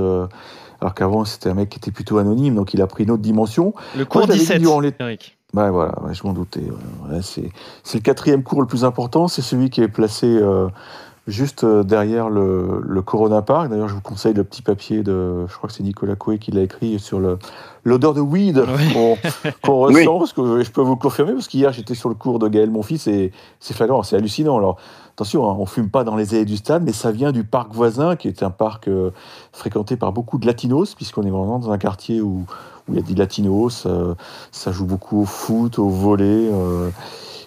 alors 0.81 0.93
qu'avant 0.93 1.23
c'était 1.25 1.49
un 1.49 1.53
mec 1.53 1.69
qui 1.69 1.77
était 1.77 1.91
plutôt 1.91 2.17
anonyme, 2.17 2.55
donc 2.55 2.73
il 2.73 2.81
a 2.81 2.87
pris 2.87 3.03
une 3.03 3.11
autre 3.11 3.21
dimension. 3.21 3.73
Le 3.97 4.05
cours 4.05 4.27
17, 4.27 4.61
Eric. 4.99 5.37
Ouais, 5.53 5.69
voilà, 5.69 5.93
je 6.11 6.23
m'en 6.23 6.33
doutais. 6.33 6.63
c'est 7.21 7.51
le 7.93 7.99
quatrième 7.99 8.41
cours 8.43 8.59
le 8.59 8.67
plus 8.67 8.83
important, 8.83 9.27
c'est 9.27 9.43
celui 9.43 9.69
qui 9.69 9.81
est 9.81 9.87
placé 9.87 10.25
euh, 10.25 10.67
juste 11.27 11.63
euh, 11.63 11.83
derrière 11.83 12.29
le, 12.29 12.81
le 12.83 13.01
Corona 13.01 13.41
Park. 13.41 13.69
D'ailleurs, 13.69 13.87
je 13.87 13.93
vous 13.93 14.01
conseille 14.01 14.33
le 14.33 14.43
petit 14.43 14.61
papier 14.61 15.03
de, 15.03 15.45
je 15.47 15.55
crois 15.55 15.69
que 15.69 15.75
c'est 15.75 15.83
Nicolas 15.83 16.15
Coué 16.15 16.37
qui 16.37 16.51
l'a 16.51 16.61
écrit 16.61 16.99
sur 16.99 17.19
l'odeur 17.85 18.13
de 18.13 18.21
weed 18.21 18.63
qu'on 19.63 19.79
ressent, 19.79 20.19
parce 20.19 20.33
que 20.33 20.63
je 20.63 20.71
peux 20.71 20.81
vous 20.81 20.97
confirmer, 20.97 21.33
parce 21.33 21.47
qu'hier 21.47 21.71
j'étais 21.71 21.95
sur 21.95 22.09
le 22.09 22.15
cours 22.15 22.39
de 22.39 22.47
Gaël 22.47 22.69
Monfils 22.69 23.07
et 23.07 23.31
c'est 23.59 23.73
flagrant, 23.73 24.03
c'est 24.03 24.17
hallucinant. 24.17 24.57
Alors, 24.57 24.77
attention, 25.13 25.49
hein, 25.49 25.55
on 25.57 25.65
fume 25.65 25.89
pas 25.89 26.03
dans 26.03 26.15
les 26.15 26.33
allées 26.33 26.45
du 26.45 26.57
stade, 26.57 26.83
mais 26.83 26.93
ça 26.93 27.11
vient 27.11 27.31
du 27.31 27.43
parc 27.43 27.73
voisin, 27.73 28.15
qui 28.15 28.27
est 28.27 28.43
un 28.43 28.49
parc 28.49 28.87
euh, 28.87 29.11
fréquenté 29.53 29.95
par 29.95 30.11
beaucoup 30.11 30.37
de 30.37 30.45
latinos, 30.45 30.93
puisqu'on 30.95 31.23
est 31.23 31.31
vraiment 31.31 31.59
dans 31.59 31.71
un 31.71 31.77
quartier 31.77 32.19
où, 32.19 32.45
où 32.87 32.93
il 32.93 32.95
y 32.95 32.99
a 32.99 33.01
des 33.01 33.15
latinos, 33.15 33.85
euh, 33.85 34.15
ça 34.51 34.71
joue 34.71 34.85
beaucoup 34.85 35.21
au 35.21 35.25
foot, 35.25 35.79
au 35.79 35.87
volet. 35.87 36.49
Euh, 36.51 36.89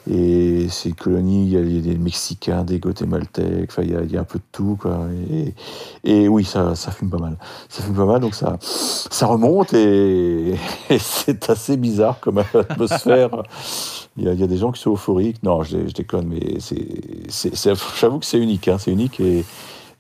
et 0.09 0.69
c'est 0.71 0.91
une 0.91 0.95
colonie, 0.95 1.47
il 1.47 1.53
y, 1.53 1.79
a, 1.79 1.81
des 1.81 1.99
Mexicains, 1.99 2.63
des 2.63 2.79
Guatémaltèques, 2.79 3.71
enfin, 3.71 3.83
il 3.83 3.91
y, 3.91 3.97
a, 3.97 4.03
il 4.03 4.13
y 4.13 4.17
a 4.17 4.21
un 4.21 4.25
peu 4.25 4.39
de 4.39 4.45
tout. 4.53 4.79
Et, 6.05 6.29
oui, 6.29 6.45
ça, 6.45 6.75
fume 6.77 7.11
pas 7.11 7.19
mal. 7.19 7.37
Ça 7.69 7.83
fume 7.83 7.95
pas 7.95 8.05
mal, 8.05 8.21
donc 8.21 8.35
ça, 8.35 8.57
remonte 9.27 9.73
et, 9.75 10.55
c'est 10.99 11.51
assez 11.51 11.77
bizarre 11.77 12.21
comme 12.21 12.39
atmosphère. 12.39 13.43
Il 14.17 14.25
y, 14.25 14.43
a, 14.43 14.47
des 14.47 14.57
gens 14.57 14.71
qui 14.71 14.81
sont 14.81 14.93
euphoriques. 14.93 15.43
Non, 15.43 15.63
je, 15.63 15.79
déconne, 15.79 16.29
mais 16.29 16.59
j'avoue 17.95 18.19
que 18.21 18.27
c'est 18.27 18.39
unique. 18.39 18.69
Hein, 18.69 18.77
c'est 18.79 18.93
unique 18.93 19.21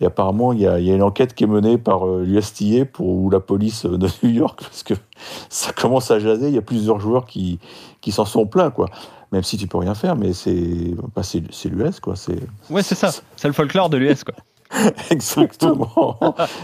et, 0.01 0.07
apparemment, 0.07 0.53
il 0.53 0.61
y, 0.61 0.67
a, 0.67 0.79
il 0.79 0.87
y, 0.87 0.91
a, 0.91 0.95
une 0.95 1.03
enquête 1.03 1.35
qui 1.35 1.45
est 1.45 1.49
menée 1.49 1.79
par 1.79 2.07
euh, 2.07 2.23
l'USTA 2.25 2.85
pour 2.85 3.07
ou 3.07 3.31
la 3.31 3.41
police 3.41 3.87
de 3.87 4.09
New 4.23 4.31
York 4.31 4.61
parce 4.61 4.83
que 4.83 4.95
ça 5.49 5.73
commence 5.73 6.11
à 6.11 6.19
jaser. 6.19 6.49
Il 6.49 6.55
y 6.55 6.59
a 6.59 6.63
plusieurs 6.63 7.01
joueurs 7.01 7.27
qui, 7.27 7.59
qui 8.01 8.13
s'en 8.13 8.25
sont 8.25 8.47
plaints, 8.47 8.71
quoi 8.71 8.89
même 9.33 9.43
si 9.43 9.57
tu 9.57 9.67
peux 9.67 9.79
rien 9.79 9.95
faire, 9.95 10.17
mais 10.17 10.33
c'est 10.33 10.95
bah, 11.15 11.23
c'est 11.23 11.69
l'US 11.69 12.01
quoi. 12.01 12.17
C'est 12.17 12.39
ouais, 12.71 12.83
c'est 12.83 12.95
ça. 12.95 13.11
C'est 13.37 13.49
le 13.49 13.55
folklore 13.55 13.91
de 13.91 13.97
l'US 13.97 14.25
quoi. 14.25 14.35
Exactement. 15.11 16.19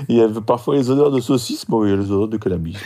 il 0.09 0.17
y 0.17 0.23
a 0.23 0.29
parfois 0.45 0.75
les 0.75 0.91
odeurs 0.91 1.11
de 1.11 1.21
saucisse, 1.21 1.69
mais 1.69 1.77
il 1.85 1.91
y 1.91 1.93
a 1.93 1.97
les 1.97 2.11
odeurs 2.11 2.29
de 2.29 2.37
cannabis. 2.37 2.79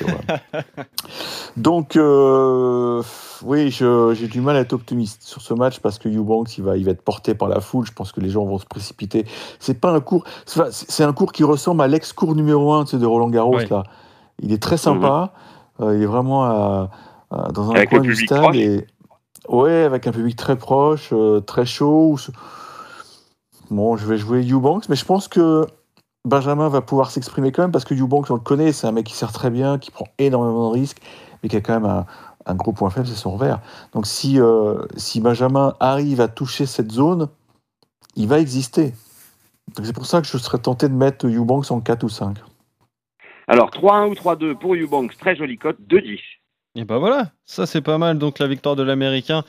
Donc, 1.57 1.97
euh, 1.97 3.03
oui, 3.45 3.71
j'ai 3.71 4.29
du 4.29 4.41
mal 4.41 4.57
à 4.57 4.61
être 4.61 4.73
optimiste 4.73 5.23
sur 5.23 5.41
ce 5.41 5.55
match 5.55 5.81
parce 5.81 5.99
que 5.99 6.09
Eubanks, 6.09 6.59
il 6.59 6.65
va, 6.65 6.77
il 6.77 6.85
va 6.85 6.91
être 6.93 7.03
porté 7.03 7.35
par 7.35 7.49
la 7.49 7.61
foule. 7.61 7.87
Je 7.87 7.93
pense 7.93 8.13
que 8.13 8.21
les 8.21 8.29
gens 8.31 8.45
vont 8.45 8.59
se 8.59 8.67
précipiter. 8.67 9.25
C'est 9.59 9.81
pas 9.81 9.93
un 9.93 10.01
cours, 10.01 10.25
c'est 10.45 11.05
un 11.05 11.13
cours 11.13 11.33
qui 11.33 11.45
ressemble 11.45 11.83
à 11.83 11.89
l'ex-cours 11.89 12.35
numéro 12.35 12.73
1 12.73 12.85
de 12.85 13.07
Roland 13.07 13.31
Garros. 13.31 13.59
Là. 13.71 13.85
Il 14.41 14.53
est 14.53 14.63
très 14.63 14.77
sympa. 14.77 15.33
Mhm. 15.79 15.87
Euh, 15.87 15.97
il 15.97 16.03
est 16.03 16.07
vraiment 16.07 16.45
à, 16.45 16.91
dans 17.53 17.71
un 17.71 17.85
coin 17.87 18.01
du 18.01 18.15
stade. 18.15 18.55
Et, 18.55 18.87
Ouais, 19.49 19.85
avec 19.85 20.07
un 20.07 20.13
public 20.13 20.37
très 20.37 20.57
proche, 20.57 21.11
euh, 21.13 21.41
très 21.41 21.67
chaud. 21.67 22.17
Bon, 23.71 23.97
je 23.97 24.07
vais 24.07 24.17
jouer 24.17 24.47
Eubanks, 24.49 24.89
mais 24.89 24.97
je 24.97 25.05
pense 25.05 25.29
que 25.29 25.67
Benjamin 26.25 26.69
va 26.69 26.83
pouvoir 26.83 27.11
s'exprimer 27.11 27.53
quand 27.53 27.63
même 27.63 27.73
parce 27.73 27.85
que 27.85 27.95
Eubanks, 27.95 28.31
on 28.31 28.35
le 28.35 28.41
connaît, 28.41 28.73
c'est 28.73 28.87
un 28.87 28.93
mec 28.93 29.07
qui 29.07 29.15
sert 29.15 29.33
très 29.33 29.51
bien, 29.51 29.79
qui 29.79 29.91
prend 29.91 30.07
énormément 30.19 30.71
de 30.71 30.75
risques, 30.75 31.01
mais 31.43 31.49
qui 31.49 31.57
a 31.57 31.61
quand 31.61 31.81
même 31.81 32.05
un, 32.47 32.55
gros 32.55 32.73
point 32.73 32.91
faible, 32.91 33.07
c'est 33.07 33.15
son 33.15 33.33
revers. 33.33 33.61
Donc 33.93 34.07
si, 34.07 34.41
euh, 34.41 34.85
si 34.97 35.21
Benjamin 35.21 35.75
arrive 35.81 36.21
à 36.21 36.29
toucher 36.29 36.67
cette 36.67 36.93
zone, 36.93 37.29
il 38.15 38.29
va 38.29 38.39
exister. 38.39 38.95
C'est 39.83 39.95
pour 39.95 40.07
ça 40.07 40.21
que 40.21 40.29
je 40.29 40.39
serais 40.39 40.59
tenté 40.59 40.89
de 40.89 40.95
mettre 40.95 41.27
Eubanks 41.27 41.71
en 41.71 41.81
4 41.81 42.05
ou 42.05 42.09
5. 42.09 42.39
Alors 43.49 43.71
3-1 43.71 44.11
ou 44.11 44.15
3-2 44.15 44.55
pour 44.55 44.75
Eubanks, 44.75 45.17
très 45.17 45.37
jolie 45.37 45.59
cote, 45.59 45.79
2-10. 45.89 46.21
Et 46.77 46.85
ben 46.85 46.99
voilà, 46.99 47.31
ça 47.47 47.65
c'est 47.65 47.81
pas 47.81 47.97
mal. 47.97 48.19
Donc 48.19 48.39
la 48.39 48.47
victoire 48.47 48.77
de 48.77 48.83
l'Américain 48.83 49.45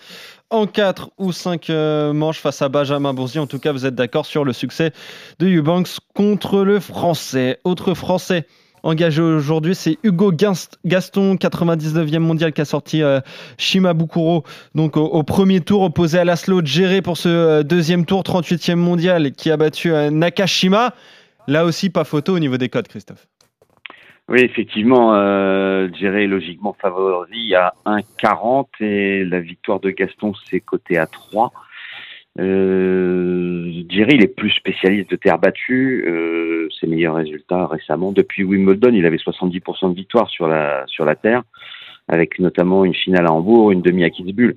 en 0.50 0.66
4 0.66 1.12
ou 1.18 1.34
5 1.34 1.70
euh, 1.70 2.14
manches 2.14 2.40
face 2.40 2.62
à 2.62 2.70
Benjamin 2.70 3.14
Boursier. 3.14 3.42
En 3.42 3.48
tout 3.48 3.60
cas, 3.60 3.74
vous 3.74 3.86
êtes 3.86 3.96
d'accord 3.96 4.26
sur 4.26 4.46
le 4.46 4.54
succès 4.54 4.94
de 5.40 5.48
Eubanks 5.48 5.98
contre 6.16 6.64
le 6.64 6.80
Français. 6.80 7.60
Autre 7.66 7.94
Français 7.94 8.48
engagé 8.84 9.22
aujourd'hui, 9.22 9.76
c'est 9.76 9.98
Hugo 10.04 10.32
Gaston, 10.32 11.36
99e 11.36 12.20
mondial, 12.20 12.54
qui 12.54 12.62
a 12.62 12.66
sorti 12.66 13.04
euh, 13.04 13.20
Shima 13.58 13.94
Bukuro 13.94 14.44
donc 14.76 14.96
au, 14.96 15.24
premier 15.24 15.60
tour, 15.60 15.82
opposé 15.82 16.20
à 16.20 16.24
Laszlo 16.24 16.62
géré 16.64 17.02
pour 17.02 17.18
ce 17.18 17.28
euh, 17.28 17.64
deuxième 17.64 18.06
tour, 18.06 18.22
38e 18.22 18.76
mondial, 18.76 19.34
qui 19.34 19.52
a 19.52 19.58
battu 19.58 19.92
Nakashima. 19.92 20.94
Là 21.48 21.66
aussi, 21.66 21.90
pas 21.90 22.06
photo 22.06 22.36
au 22.36 22.40
niveau 22.40 22.56
des 22.56 22.70
codes, 22.70 22.88
Christophe. 22.88 23.28
Oui, 24.30 24.42
effectivement, 24.42 25.16
euh, 25.16 25.88
est 25.88 26.28
logiquement 26.28 26.74
favori 26.74 27.56
à 27.56 27.74
1,40 27.86 28.68
et 28.82 29.24
la 29.24 29.40
victoire 29.40 29.80
de 29.80 29.90
Gaston, 29.90 30.34
c'est 30.50 30.60
coté 30.60 30.98
à 30.98 31.08
3. 31.08 31.54
Euh, 32.40 33.72
Jerry, 33.90 34.16
il 34.16 34.24
est 34.24 34.36
plus 34.36 34.52
spécialiste 34.52 35.10
de 35.10 35.16
terre 35.16 35.40
battue. 35.40 36.04
Euh, 36.08 36.68
ses 36.80 36.88
meilleurs 36.88 37.16
résultats 37.16 37.68
récemment, 37.68 38.12
depuis 38.12 38.44
Wimbledon, 38.44 38.92
il 38.94 39.06
avait 39.06 39.18
70% 39.18 39.92
de 39.92 39.96
victoire 39.96 40.30
sur 40.30 40.48
la 40.48 40.86
sur 40.88 41.06
la 41.06 41.16
terre 41.16 41.44
avec 42.08 42.40
notamment 42.40 42.86
une 42.86 42.94
finale 42.94 43.26
à 43.26 43.34
Hambourg, 43.34 43.72
une 43.72 43.82
demi 43.82 44.04
à 44.04 44.10
Kitzbühel. 44.10 44.56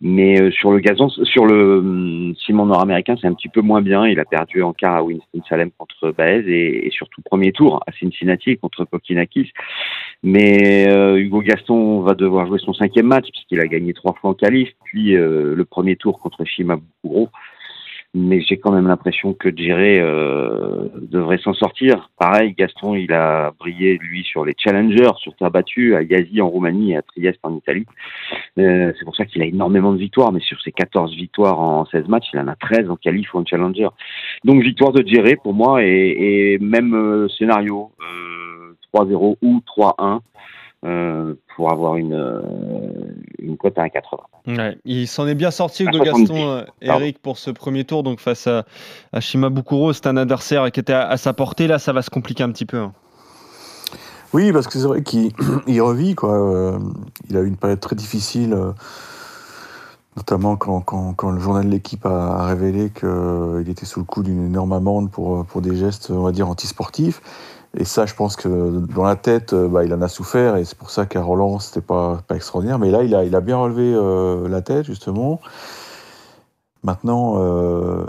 Mais 0.00 0.40
euh, 0.40 0.50
sur 0.50 0.72
le 0.72 0.80
gazon, 0.80 1.08
sur 1.08 1.46
le 1.46 1.78
hum, 1.78 2.34
ciment 2.44 2.66
nord-américain, 2.66 3.16
c'est 3.20 3.26
un 3.26 3.34
petit 3.34 3.48
peu 3.48 3.60
moins 3.60 3.82
bien. 3.82 4.06
Il 4.06 4.18
a 4.20 4.24
perdu 4.24 4.62
en 4.62 4.72
quart 4.72 4.96
à 4.96 5.02
Winston-Salem 5.02 5.70
contre 5.76 6.12
Baez 6.12 6.44
et, 6.46 6.86
et, 6.86 6.90
surtout 6.90 7.22
premier 7.22 7.52
tour 7.52 7.80
à 7.86 7.92
Cincinnati 7.92 8.56
contre 8.58 8.84
Kokinakis. 8.84 9.52
Mais 10.22 10.88
euh, 10.88 11.16
Hugo 11.16 11.40
Gaston 11.40 12.00
va 12.00 12.14
devoir 12.14 12.46
jouer 12.46 12.58
son 12.58 12.72
cinquième 12.72 13.06
match 13.06 13.28
puisqu'il 13.30 13.60
a 13.60 13.66
gagné 13.66 13.92
trois 13.94 14.14
fois 14.14 14.30
en 14.30 14.34
qualif, 14.34 14.70
puis 14.84 15.16
euh, 15.16 15.54
le 15.54 15.64
premier 15.64 15.96
tour 15.96 16.18
contre 16.18 16.44
Shima 16.44 16.78
mais 18.14 18.40
j'ai 18.40 18.56
quand 18.56 18.72
même 18.72 18.86
l'impression 18.86 19.34
que 19.34 19.50
Djéré 19.54 20.00
euh, 20.00 20.88
devrait 21.00 21.38
s'en 21.38 21.52
sortir. 21.52 22.10
Pareil, 22.18 22.54
Gaston, 22.56 22.94
il 22.94 23.12
a 23.12 23.52
brillé, 23.58 23.98
lui, 23.98 24.24
sur 24.24 24.44
les 24.44 24.54
challengers, 24.56 25.12
sur 25.18 25.34
terre 25.36 25.50
à 25.54 26.02
Yazi 26.02 26.40
en 26.40 26.48
Roumanie 26.48 26.92
et 26.92 26.96
à 26.96 27.02
Trieste 27.02 27.40
en 27.42 27.54
Italie. 27.54 27.84
Euh, 28.58 28.92
c'est 28.98 29.04
pour 29.04 29.14
ça 29.14 29.26
qu'il 29.26 29.42
a 29.42 29.44
énormément 29.44 29.92
de 29.92 29.98
victoires, 29.98 30.32
mais 30.32 30.40
sur 30.40 30.60
ses 30.62 30.72
14 30.72 31.14
victoires 31.14 31.60
en 31.60 31.84
16 31.86 32.08
matchs, 32.08 32.28
il 32.32 32.40
en 32.40 32.48
a 32.48 32.56
13 32.56 32.88
en 32.88 32.96
qualif 32.96 33.34
ou 33.34 33.38
en 33.38 33.44
challenger. 33.44 33.88
Donc, 34.44 34.62
victoire 34.62 34.92
de 34.92 35.06
Djéré, 35.06 35.36
pour 35.36 35.52
moi, 35.52 35.84
et, 35.84 36.54
et 36.54 36.58
même 36.58 36.94
euh, 36.94 37.28
scénario, 37.28 37.92
3-0 38.94 39.36
ou 39.42 39.60
3-1. 39.76 40.20
Euh, 40.84 41.34
pour 41.56 41.72
avoir 41.72 41.96
une, 41.96 42.14
euh, 42.14 42.40
une 43.40 43.56
cote 43.56 43.76
à 43.78 43.82
1,80. 43.82 44.56
Ouais, 44.56 44.78
il 44.84 45.08
s'en 45.08 45.26
est 45.26 45.34
bien 45.34 45.50
sorti, 45.50 45.82
Hugo 45.82 45.98
Gaston, 45.98 46.50
euh, 46.50 46.64
Eric, 46.80 47.20
pour 47.20 47.36
ce 47.36 47.50
premier 47.50 47.84
tour. 47.84 48.04
Donc 48.04 48.20
face 48.20 48.46
à, 48.46 48.64
à 49.12 49.18
Shimabukuro, 49.18 49.92
c'est 49.92 50.06
un 50.06 50.16
adversaire 50.16 50.70
qui 50.70 50.78
était 50.78 50.92
à, 50.92 51.08
à, 51.08 51.16
sa 51.16 51.32
portée. 51.32 51.66
Là, 51.66 51.80
ça 51.80 51.92
va 51.92 52.02
se 52.02 52.10
compliquer 52.10 52.44
un 52.44 52.52
petit 52.52 52.64
peu. 52.64 52.78
Hein. 52.78 52.92
Oui, 54.32 54.52
parce 54.52 54.68
que 54.68 54.78
c'est 54.78 54.86
vrai 54.86 55.02
qu'il 55.02 55.32
il 55.66 55.82
revit. 55.82 56.14
Quoi. 56.14 56.78
il 57.28 57.36
a 57.36 57.40
eu 57.40 57.48
une 57.48 57.56
période 57.56 57.80
très 57.80 57.96
difficile, 57.96 58.56
notamment 60.16 60.54
quand, 60.56 60.80
quand, 60.82 61.12
quand, 61.14 61.32
le 61.32 61.40
journal 61.40 61.64
de 61.64 61.70
l'équipe 61.70 62.06
a, 62.06 62.36
a, 62.36 62.46
révélé 62.46 62.90
qu'il 62.90 63.68
était 63.68 63.84
sous 63.84 63.98
le 63.98 64.06
coup 64.06 64.22
d'une 64.22 64.46
énorme 64.46 64.74
amende 64.74 65.10
pour, 65.10 65.44
pour 65.44 65.60
des 65.60 65.74
gestes, 65.74 66.12
on 66.12 66.22
va 66.22 66.30
dire, 66.30 66.48
antisportifs. 66.48 67.20
Et 67.76 67.84
ça, 67.84 68.06
je 68.06 68.14
pense 68.14 68.36
que 68.36 68.80
dans 68.94 69.04
la 69.04 69.16
tête, 69.16 69.54
bah, 69.54 69.84
il 69.84 69.92
en 69.92 70.00
a 70.00 70.08
souffert, 70.08 70.56
et 70.56 70.64
c'est 70.64 70.76
pour 70.76 70.90
ça 70.90 71.06
qu'à 71.06 71.20
Roland, 71.20 71.58
c'était 71.58 71.82
pas, 71.82 72.20
pas 72.26 72.34
extraordinaire. 72.34 72.78
Mais 72.78 72.90
là, 72.90 73.02
il 73.02 73.14
a, 73.14 73.24
il 73.24 73.36
a 73.36 73.40
bien 73.40 73.56
relevé 73.56 73.92
euh, 73.94 74.48
la 74.48 74.62
tête, 74.62 74.86
justement. 74.86 75.40
Maintenant, 76.82 77.34
euh, 77.36 78.04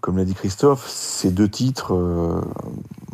comme 0.00 0.16
l'a 0.16 0.24
dit 0.24 0.34
Christophe, 0.34 0.88
ces 0.88 1.30
deux 1.30 1.48
titres, 1.48 1.94
euh, 1.94 2.40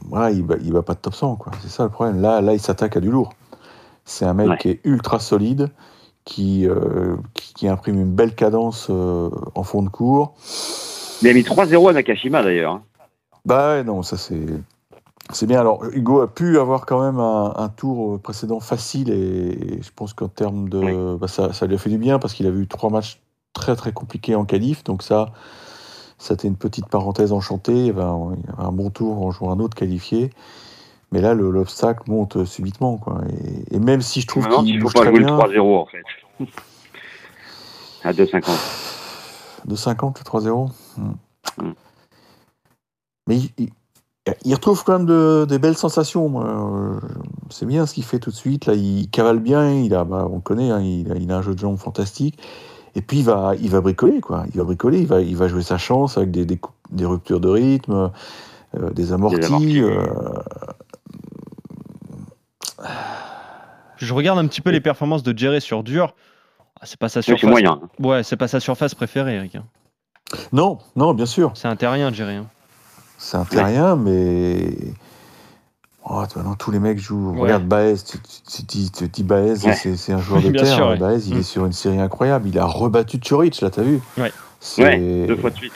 voilà, 0.09 0.31
il 0.31 0.43
ne 0.43 0.47
va, 0.47 0.55
il 0.63 0.73
va 0.73 0.83
pas 0.83 0.95
de 0.95 1.01
top 1.01 1.15
100. 1.15 1.39
C'est 1.63 1.69
ça 1.69 1.85
le 1.85 1.91
problème. 1.91 2.21
Là, 2.21 2.41
là 2.41 2.53
il 2.53 2.61
s'attaque 2.61 2.97
à 2.97 3.01
du 3.01 3.11
lourd. 3.11 3.33
C'est 4.05 4.25
un 4.25 4.35
mec 4.35 4.49
ouais. 4.49 4.59
qui 4.59 4.69
est 4.71 4.81
ultra 4.85 5.19
solide, 5.19 5.71
qui, 6.25 6.67
euh, 6.67 7.17
qui, 7.35 7.55
qui, 7.55 7.69
imprime 7.69 8.01
une 8.01 8.13
belle 8.13 8.35
cadence 8.35 8.89
euh, 8.91 9.31
en 9.55 9.63
fond 9.63 9.83
de 9.83 9.89
cours. 9.89 10.35
Il 11.23 11.29
a 11.29 11.33
mis 11.33 11.43
3-0 11.43 11.91
à 11.91 11.93
Nakashima, 11.93 12.43
d'ailleurs. 12.43 12.81
Bah 13.45 13.75
ouais, 13.75 13.85
non, 13.85 14.03
ça 14.03 14.17
c'est... 14.17 14.47
C'est 15.33 15.47
bien. 15.47 15.61
Alors, 15.61 15.85
Hugo 15.93 16.21
a 16.21 16.33
pu 16.33 16.59
avoir 16.59 16.87
quand 16.87 17.01
même 17.03 17.21
un, 17.21 17.53
un 17.57 17.69
tour 17.69 18.21
précédent 18.21 18.61
facile 18.61 19.11
et, 19.11 19.77
et 19.77 19.83
je 19.83 19.91
pense 19.95 20.13
qu'en 20.13 20.29
termes 20.29 20.69
de. 20.69 20.79
Oui. 20.79 21.19
Bah, 21.19 21.29
ça, 21.29 21.53
ça, 21.53 21.67
lui 21.67 21.75
a 21.75 21.79
fait 21.79 21.91
du 21.91 21.99
bien 21.99 22.19
parce 22.19 22.35
qu'il 22.35 22.47
a 22.47 22.51
eu 22.51 22.67
trois 22.67 22.91
matchs 22.91 23.21
très 23.53 23.77
très 23.77 23.93
compliqués 23.93 24.35
en 24.35 24.45
qualif. 24.45 24.85
Donc, 24.85 25.03
ça, 25.03 25.33
c'était 26.19 26.49
une 26.49 26.57
petite 26.57 26.87
parenthèse 26.87 27.33
enchantée. 27.33 27.73
Il 27.73 27.87
y 27.87 27.91
avait 27.91 28.03
un, 28.03 28.73
bon 28.73 28.91
tour 28.91 29.23
en 29.25 29.31
jouant 29.31 29.53
un 29.53 29.61
autre 29.61 29.77
qualifié. 29.77 30.31
Mais 31.13 31.21
là, 31.21 31.35
l'obstacle 31.35 32.03
monte 32.09 32.45
subitement. 32.45 32.97
Quoi. 32.97 33.23
Et, 33.31 33.77
et, 33.77 33.79
même 33.79 34.03
si 34.03 34.21
je 34.21 34.27
trouve 34.27 34.49
qu'il. 34.49 34.69
Il 34.69 34.77
ne 34.77 34.83
faut 34.83 34.91
pas 34.91 35.05
jouer 35.05 35.21
bien, 35.21 35.37
le 35.37 35.59
3-0 35.59 35.79
en 35.79 35.87
fait. 35.87 36.05
à 38.05 38.13
2,50. 38.13 38.91
2,50 39.69 40.19
le 40.19 40.51
3-0 40.51 40.71
hmm. 40.97 41.13
mm. 41.63 41.75
Mais 43.27 43.37
il, 43.37 43.51
il 43.59 43.71
retrouve 44.47 44.85
quand 44.85 44.99
même 44.99 45.07
de, 45.07 45.47
de 45.49 45.59
belles 45.59 45.77
sensations. 45.77 47.01
C'est 47.51 47.67
bien 47.67 47.87
ce 47.87 47.95
qu'il 47.95 48.05
fait 48.05 48.19
tout 48.19 48.31
de 48.31 48.37
suite. 48.37 48.67
Là, 48.67 48.75
il 48.75 49.09
cavale 49.11 49.39
bien. 49.39 49.73
Il 49.73 49.95
a, 49.95 50.05
bah, 50.05 50.29
on 50.31 50.41
connaît, 50.41 50.71
hein, 50.71 50.81
il, 50.81 51.11
a, 51.11 51.17
il, 51.17 51.31
a, 51.33 51.39
un 51.39 51.43
jeu 51.43 51.55
de 51.55 51.59
jambes 51.59 51.79
fantastique. 51.79 52.39
Et 52.95 53.03
puis 53.03 53.19
il 53.19 53.25
va, 53.25 53.55
il 53.61 53.71
va 53.71 53.81
bricoler, 53.81 54.21
quoi. 54.21 54.45
Il 54.53 54.59
va 54.59 54.65
bricoler. 54.65 55.01
Il 55.01 55.07
va, 55.07 55.21
il 55.21 55.37
va 55.37 55.49
jouer 55.49 55.63
sa 55.63 55.79
chance 55.79 56.17
avec 56.17 56.31
des, 56.31 56.45
des, 56.45 56.61
des 56.91 57.07
ruptures 57.07 57.41
de 57.41 57.49
rythme, 57.49 58.11
euh, 58.77 58.91
des 58.91 59.13
amortis. 59.13 59.81
Euh... 59.81 60.05
Je 63.97 64.15
regarde 64.15 64.39
un 64.39 64.47
petit 64.47 64.61
peu 64.61 64.71
les 64.71 64.81
performances 64.81 65.23
de 65.23 65.37
Jerry 65.37 65.61
sur 65.61 65.83
dur. 65.83 66.15
Ah, 66.81 66.87
c'est 66.87 66.99
pas 66.99 67.09
sa 67.09 67.23
surface. 67.23 67.43
C'est 67.43 67.47
moyen. 67.47 67.81
Ouais, 67.99 68.23
c'est 68.23 68.37
pas 68.37 68.49
sa 68.49 68.59
surface 68.59 68.95
préférée, 68.95 69.37
Eric. 69.37 69.57
Hein. 69.57 69.65
Non, 70.53 70.79
non, 70.97 71.15
bien 71.15 71.27
sûr. 71.27 71.53
C'est 71.55 71.69
un 71.69 71.77
terrien, 71.77 72.13
Jerry. 72.13 72.37
Hein. 72.37 72.47
C'est 73.21 73.37
un 73.37 73.45
terrien, 73.45 73.97
mais. 73.97 74.75
Oh, 76.09 76.23
maintenant, 76.35 76.55
tous 76.55 76.71
les 76.71 76.79
mecs 76.79 76.99
jouent. 76.99 77.33
Ouais. 77.33 77.43
Regarde 77.43 77.65
Baez, 77.65 77.97
tu, 77.99 78.19
tu, 78.19 78.65
tu, 78.65 78.91
tu 78.91 79.09
dis 79.09 79.23
Baez, 79.23 79.67
ouais. 79.67 79.75
c'est 79.75 80.13
un 80.13 80.19
joueur 80.19 80.41
de 80.43 80.51
terre. 80.51 80.67
Sûr, 80.67 80.97
Baez, 80.97 81.29
il 81.29 81.35
mmh. 81.35 81.39
est 81.39 81.43
sur 81.43 81.67
une 81.67 81.73
série 81.73 82.01
incroyable. 82.01 82.49
Il 82.49 82.59
a 82.59 82.65
rebattu 82.65 83.21
Chorich, 83.21 83.61
là, 83.61 83.69
t'as 83.69 83.83
vu 83.83 84.01
ouais. 84.17 85.27
deux 85.27 85.37
fois 85.37 85.51
de 85.51 85.57
suite. 85.57 85.73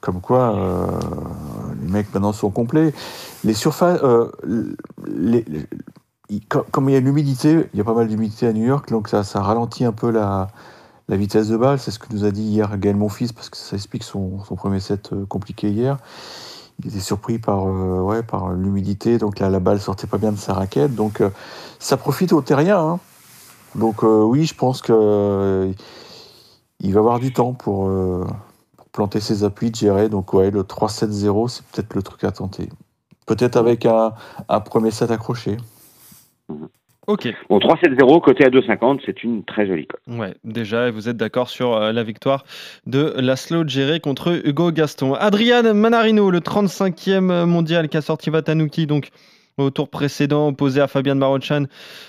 Comme 0.00 0.20
quoi, 0.20 0.56
euh, 0.56 0.86
les 1.80 1.88
mecs 1.88 2.12
maintenant 2.12 2.32
sont 2.32 2.50
complets. 2.50 2.92
Les 3.44 3.54
surfaces. 3.54 4.00
Euh, 4.02 4.32
les, 5.06 5.44
les, 5.46 5.66
comme 6.48 6.88
il 6.88 6.94
y 6.94 6.96
a 6.96 7.00
l'humidité, 7.00 7.68
il 7.72 7.78
y 7.78 7.80
a 7.80 7.84
pas 7.84 7.94
mal 7.94 8.08
d'humidité 8.08 8.48
à 8.48 8.52
New 8.52 8.66
York, 8.66 8.90
donc 8.90 9.06
ça, 9.06 9.22
ça 9.22 9.40
ralentit 9.40 9.84
un 9.84 9.92
peu 9.92 10.10
la, 10.10 10.48
la 11.08 11.16
vitesse 11.16 11.46
de 11.46 11.56
balle. 11.56 11.78
C'est 11.78 11.92
ce 11.92 12.00
que 12.00 12.06
nous 12.10 12.24
a 12.24 12.32
dit 12.32 12.42
hier 12.42 12.76
Gaël 12.78 12.96
Monfils, 12.96 13.32
parce 13.32 13.50
que 13.50 13.56
ça 13.56 13.76
explique 13.76 14.02
son, 14.02 14.42
son 14.44 14.56
premier 14.56 14.80
set 14.80 15.12
euh, 15.12 15.24
compliqué 15.26 15.70
hier 15.70 15.98
il 16.84 16.90
était 16.90 17.00
surpris 17.00 17.38
par, 17.38 17.66
euh, 17.66 18.00
ouais, 18.00 18.22
par 18.22 18.52
l'humidité, 18.52 19.18
donc 19.18 19.38
là, 19.38 19.48
la 19.50 19.60
balle 19.60 19.80
sortait 19.80 20.06
pas 20.06 20.18
bien 20.18 20.32
de 20.32 20.38
sa 20.38 20.54
raquette. 20.54 20.94
Donc 20.94 21.20
euh, 21.20 21.30
ça 21.78 21.96
profite 21.96 22.32
au 22.32 22.42
terrien. 22.42 22.78
Hein. 22.78 23.00
Donc 23.74 24.02
euh, 24.04 24.22
oui, 24.22 24.44
je 24.44 24.54
pense 24.54 24.82
que 24.82 25.72
il 26.80 26.92
va 26.92 27.00
avoir 27.00 27.20
du 27.20 27.32
temps 27.32 27.52
pour, 27.52 27.90
planter 28.90 29.20
ses 29.20 29.44
appuis, 29.44 29.70
de 29.70 29.76
gérer. 29.76 30.08
Donc 30.08 30.34
ouais, 30.34 30.50
le 30.50 30.62
3-7-0, 30.62 31.48
c'est 31.48 31.64
peut-être 31.66 31.94
le 31.94 32.02
truc 32.02 32.24
à 32.24 32.32
tenter. 32.32 32.68
Peut-être 33.26 33.56
avec 33.56 33.86
un, 33.86 34.12
premier 34.64 34.90
set 34.90 35.10
accroché. 35.10 35.56
Mmh. 36.48 36.66
Ok. 37.08 37.28
Bon, 37.48 37.58
3-7-0, 37.58 38.20
côté 38.20 38.44
à 38.44 38.48
2,50, 38.48 39.00
c'est 39.04 39.24
une 39.24 39.44
très 39.44 39.66
jolie 39.66 39.88
cote. 39.88 40.00
Ouais, 40.06 40.34
déjà, 40.44 40.90
vous 40.90 41.08
êtes 41.08 41.16
d'accord 41.16 41.48
sur 41.48 41.74
euh, 41.74 41.90
la 41.90 42.04
victoire 42.04 42.44
de 42.86 43.14
Laszlo 43.16 43.66
Géré 43.66 43.98
contre 43.98 44.40
Hugo 44.46 44.70
Gaston. 44.70 45.14
Adrian 45.14 45.74
Manarino, 45.74 46.30
le 46.30 46.38
35e 46.38 47.44
mondial 47.44 47.88
qui 47.88 47.96
a 47.96 48.02
sorti 48.02 48.30
Vatanuki, 48.30 48.86
donc 48.86 49.10
au 49.58 49.70
tour 49.70 49.90
précédent, 49.90 50.48
opposé 50.48 50.80
à 50.80 50.86
Fabian 50.86 51.16
Marochan, 51.16 51.64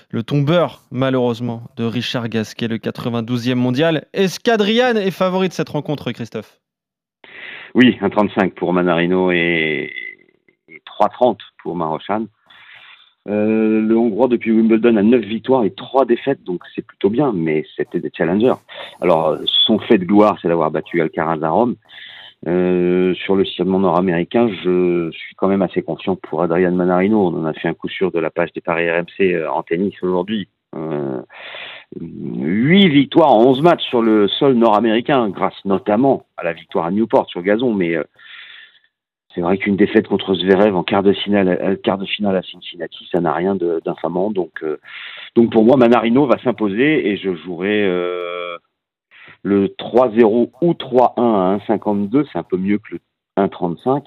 le 0.10 0.24
tombeur, 0.24 0.84
malheureusement, 0.92 1.64
de 1.76 1.86
Richard 1.86 2.30
Gasquet, 2.30 2.68
le 2.68 2.78
92e 2.78 3.56
mondial. 3.56 4.06
Est-ce 4.14 4.40
qu'Adrian 4.40 4.96
est 4.96 5.12
favori 5.12 5.50
de 5.50 5.54
cette 5.54 5.70
rencontre, 5.70 6.12
Christophe? 6.12 6.60
Oui, 7.74 7.98
1,35 8.00 8.52
pour 8.52 8.74
Manarino 8.74 9.32
et, 9.32 9.92
et 10.68 10.82
3,30 11.00 11.38
pour 11.64 11.76
Marochan. 11.76 12.28
Euh, 13.30 13.82
le 13.82 13.98
Hongrois 13.98 14.28
depuis 14.28 14.52
Wimbledon 14.52 14.98
a 14.98 15.04
9 15.04 15.22
victoires 15.22 15.64
et 15.64 15.72
3 15.72 16.06
défaites, 16.06 16.44
donc 16.44 16.62
c'est 16.76 16.86
plutôt 16.86 17.10
bien, 17.10 17.32
mais 17.34 17.66
c'était 17.78 18.00
des 18.00 18.12
challengers. 18.14 18.56
Alors, 19.02 19.38
son 19.66 19.80
fait 19.80 19.98
de 19.98 20.06
gloire, 20.06 20.38
c'est 20.42 20.50
d'avoir 20.50 20.72
battu 20.72 21.02
Alcaraz 21.02 21.42
à 21.42 21.50
Rome. 21.50 21.76
Euh, 22.46 23.14
sur 23.16 23.38
le 23.38 23.46
circuit 23.46 23.72
nord-américain, 23.72 24.50
je 24.64 25.10
suis 25.12 25.36
quand 25.36 25.48
même 25.48 25.62
assez 25.62 25.82
confiant 25.82 26.18
pour 26.18 26.44
Adrian 26.44 26.74
Manarino. 26.74 27.28
On 27.28 27.42
en 27.42 27.46
a 27.46 27.54
fait 27.54 27.70
un 27.70 27.74
coup 27.74 27.88
sûr 27.88 28.12
de 28.12 28.20
la 28.20 28.30
page 28.30 28.52
des 28.54 28.60
paris 28.60 28.90
RMC 28.92 29.22
euh, 29.22 29.50
en 29.50 29.64
tennis 29.64 29.96
aujourd'hui. 30.02 30.50
Euh, 30.76 31.22
8 32.02 32.90
victoires 32.90 33.32
en 33.32 33.46
11 33.46 33.62
matchs 33.62 33.84
sur 33.84 34.02
le 34.02 34.28
sol 34.28 34.56
nord-américain, 34.56 35.30
grâce 35.30 35.54
notamment 35.64 36.26
à 36.36 36.44
la 36.44 36.54
victoire 36.54 36.86
à 36.86 36.92
Newport 36.92 37.30
sur 37.30 37.42
gazon, 37.44 37.74
mais 37.74 37.96
euh, 37.96 38.04
c'est 39.34 39.42
vrai 39.42 39.58
qu'une 39.58 39.76
défaite 39.76 40.08
contre 40.08 40.36
Zverev 40.36 40.76
en 40.76 40.84
quart 40.84 41.04
de 41.04 41.14
finale, 41.14 41.48
euh, 41.62 41.76
quart 41.76 41.98
de 41.98 42.06
finale 42.06 42.36
à 42.36 42.44
Cincinnati, 42.44 43.08
ça 43.12 43.20
n'a 43.20 43.34
rien 43.34 43.56
d'infamant. 43.56 44.32
Donc, 44.32 44.52
euh, 44.64 44.80
donc 45.36 45.52
pour 45.52 45.64
moi, 45.64 45.78
Manarino 45.78 46.28
va 46.28 46.38
s'imposer 46.44 47.10
et 47.10 47.18
je 47.18 47.34
jouerai 47.36 47.84
euh, 47.84 48.58
le 49.42 49.68
3-0 49.68 50.52
ou 50.62 50.74
3-1 50.74 51.14
à 51.18 51.58
1,52. 51.68 52.26
C'est 52.32 52.38
un 52.38 52.44
peu 52.44 52.58
mieux 52.58 52.78
que 52.78 52.94
le 52.94 53.00
1,35. 53.38 54.04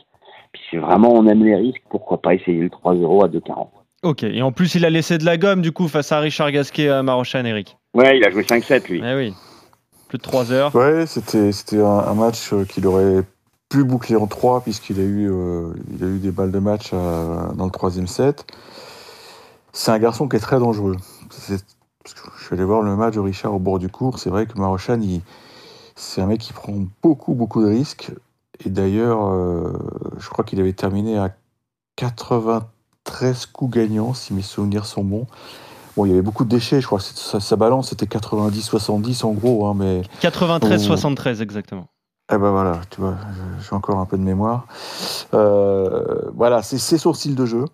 Puis 0.52 0.62
si 0.70 0.76
vraiment 0.76 1.12
on 1.12 1.26
aime 1.26 1.44
les 1.44 1.56
risques, 1.56 1.82
pourquoi 1.90 2.22
pas 2.22 2.34
essayer 2.34 2.60
le 2.60 2.68
3-0 2.68 3.24
à 3.24 3.28
2,40. 3.28 3.68
Ok, 4.02 4.22
et 4.22 4.42
en 4.42 4.52
plus, 4.52 4.74
il 4.76 4.84
a 4.84 4.90
laissé 4.90 5.18
de 5.18 5.24
la 5.24 5.36
gomme 5.36 5.62
du 5.62 5.72
coup 5.72 5.88
face 5.88 6.12
à 6.12 6.20
Richard 6.20 6.52
Gasquet 6.52 6.88
à 6.88 7.02
Marochan, 7.02 7.44
Eric. 7.44 7.76
Ouais, 7.94 8.16
il 8.18 8.24
a 8.24 8.30
joué 8.30 8.42
5-7 8.42 8.88
lui. 8.88 9.02
Eh 9.04 9.14
oui. 9.16 9.32
plus 10.08 10.18
de 10.18 10.22
3 10.22 10.52
heures. 10.52 10.74
Ouais, 10.76 11.06
c'était 11.06 11.50
c'était 11.50 11.80
un, 11.80 12.14
match 12.14 12.54
qu'il 12.68 12.86
aurait 12.86 13.22
pu 13.68 13.84
boucler 13.84 14.16
en 14.16 14.26
3 14.26 14.60
puisqu'il 14.62 15.00
a 15.00 15.02
eu 15.02 15.30
il 15.92 16.04
a 16.04 16.06
eu 16.06 16.18
des 16.18 16.30
balles 16.30 16.52
de 16.52 16.58
match 16.58 16.92
dans 16.92 17.64
le 17.64 17.70
troisième 17.70 18.06
set. 18.06 18.46
C'est 19.72 19.90
un 19.90 19.98
garçon 19.98 20.26
qui 20.28 20.36
est 20.36 20.40
très 20.40 20.58
dangereux. 20.58 20.96
je 21.48 21.56
suis 22.44 22.54
allé 22.54 22.64
voir 22.64 22.80
le 22.80 22.96
match 22.96 23.14
de 23.14 23.20
Richard 23.20 23.54
au 23.54 23.58
bord 23.58 23.78
du 23.78 23.88
cours. 23.88 24.18
C'est 24.18 24.30
vrai 24.30 24.46
que 24.46 24.58
Marochan, 24.58 25.00
c'est 25.96 26.22
un 26.22 26.26
mec 26.26 26.40
qui 26.40 26.52
prend 26.52 26.72
beaucoup, 27.02 27.34
beaucoup 27.34 27.62
de 27.62 27.68
risques. 27.68 28.12
Et 28.64 28.70
d'ailleurs, 28.70 29.26
euh, 29.26 29.72
je 30.18 30.28
crois 30.28 30.44
qu'il 30.44 30.60
avait 30.60 30.72
terminé 30.72 31.18
à 31.18 31.34
93 31.96 33.46
coups 33.46 33.74
gagnants, 33.74 34.14
si 34.14 34.32
mes 34.32 34.42
souvenirs 34.42 34.86
sont 34.86 35.04
bons. 35.04 35.26
Bon, 35.96 36.04
il 36.04 36.10
y 36.10 36.12
avait 36.12 36.22
beaucoup 36.22 36.44
de 36.44 36.50
déchets, 36.50 36.80
je 36.80 36.86
crois. 36.86 37.00
Sa, 37.00 37.40
sa 37.40 37.56
balance, 37.56 37.90
c'était 37.90 38.06
90-70 38.06 39.24
en 39.24 39.32
gros. 39.32 39.66
Hein, 39.66 39.74
mais 39.76 40.02
93-73, 40.22 41.42
exactement. 41.42 41.88
Eh 42.32 42.38
ben 42.38 42.50
voilà, 42.50 42.80
tu 42.90 43.00
vois, 43.00 43.16
j'ai 43.60 43.74
encore 43.74 43.98
un 43.98 44.06
peu 44.06 44.18
de 44.18 44.22
mémoire. 44.22 44.66
Euh, 45.34 46.30
voilà, 46.34 46.62
c'est 46.62 46.98
son 46.98 47.14
style 47.14 47.36
de 47.36 47.46
jeu 47.46 47.64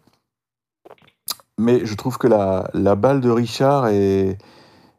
mais 1.59 1.85
je 1.87 1.95
trouve 1.95 2.19
que 2.19 2.27
la, 2.27 2.69
la 2.75 2.95
balle 2.95 3.21
de 3.21 3.31
Richard 3.31 3.89
est, 3.89 4.39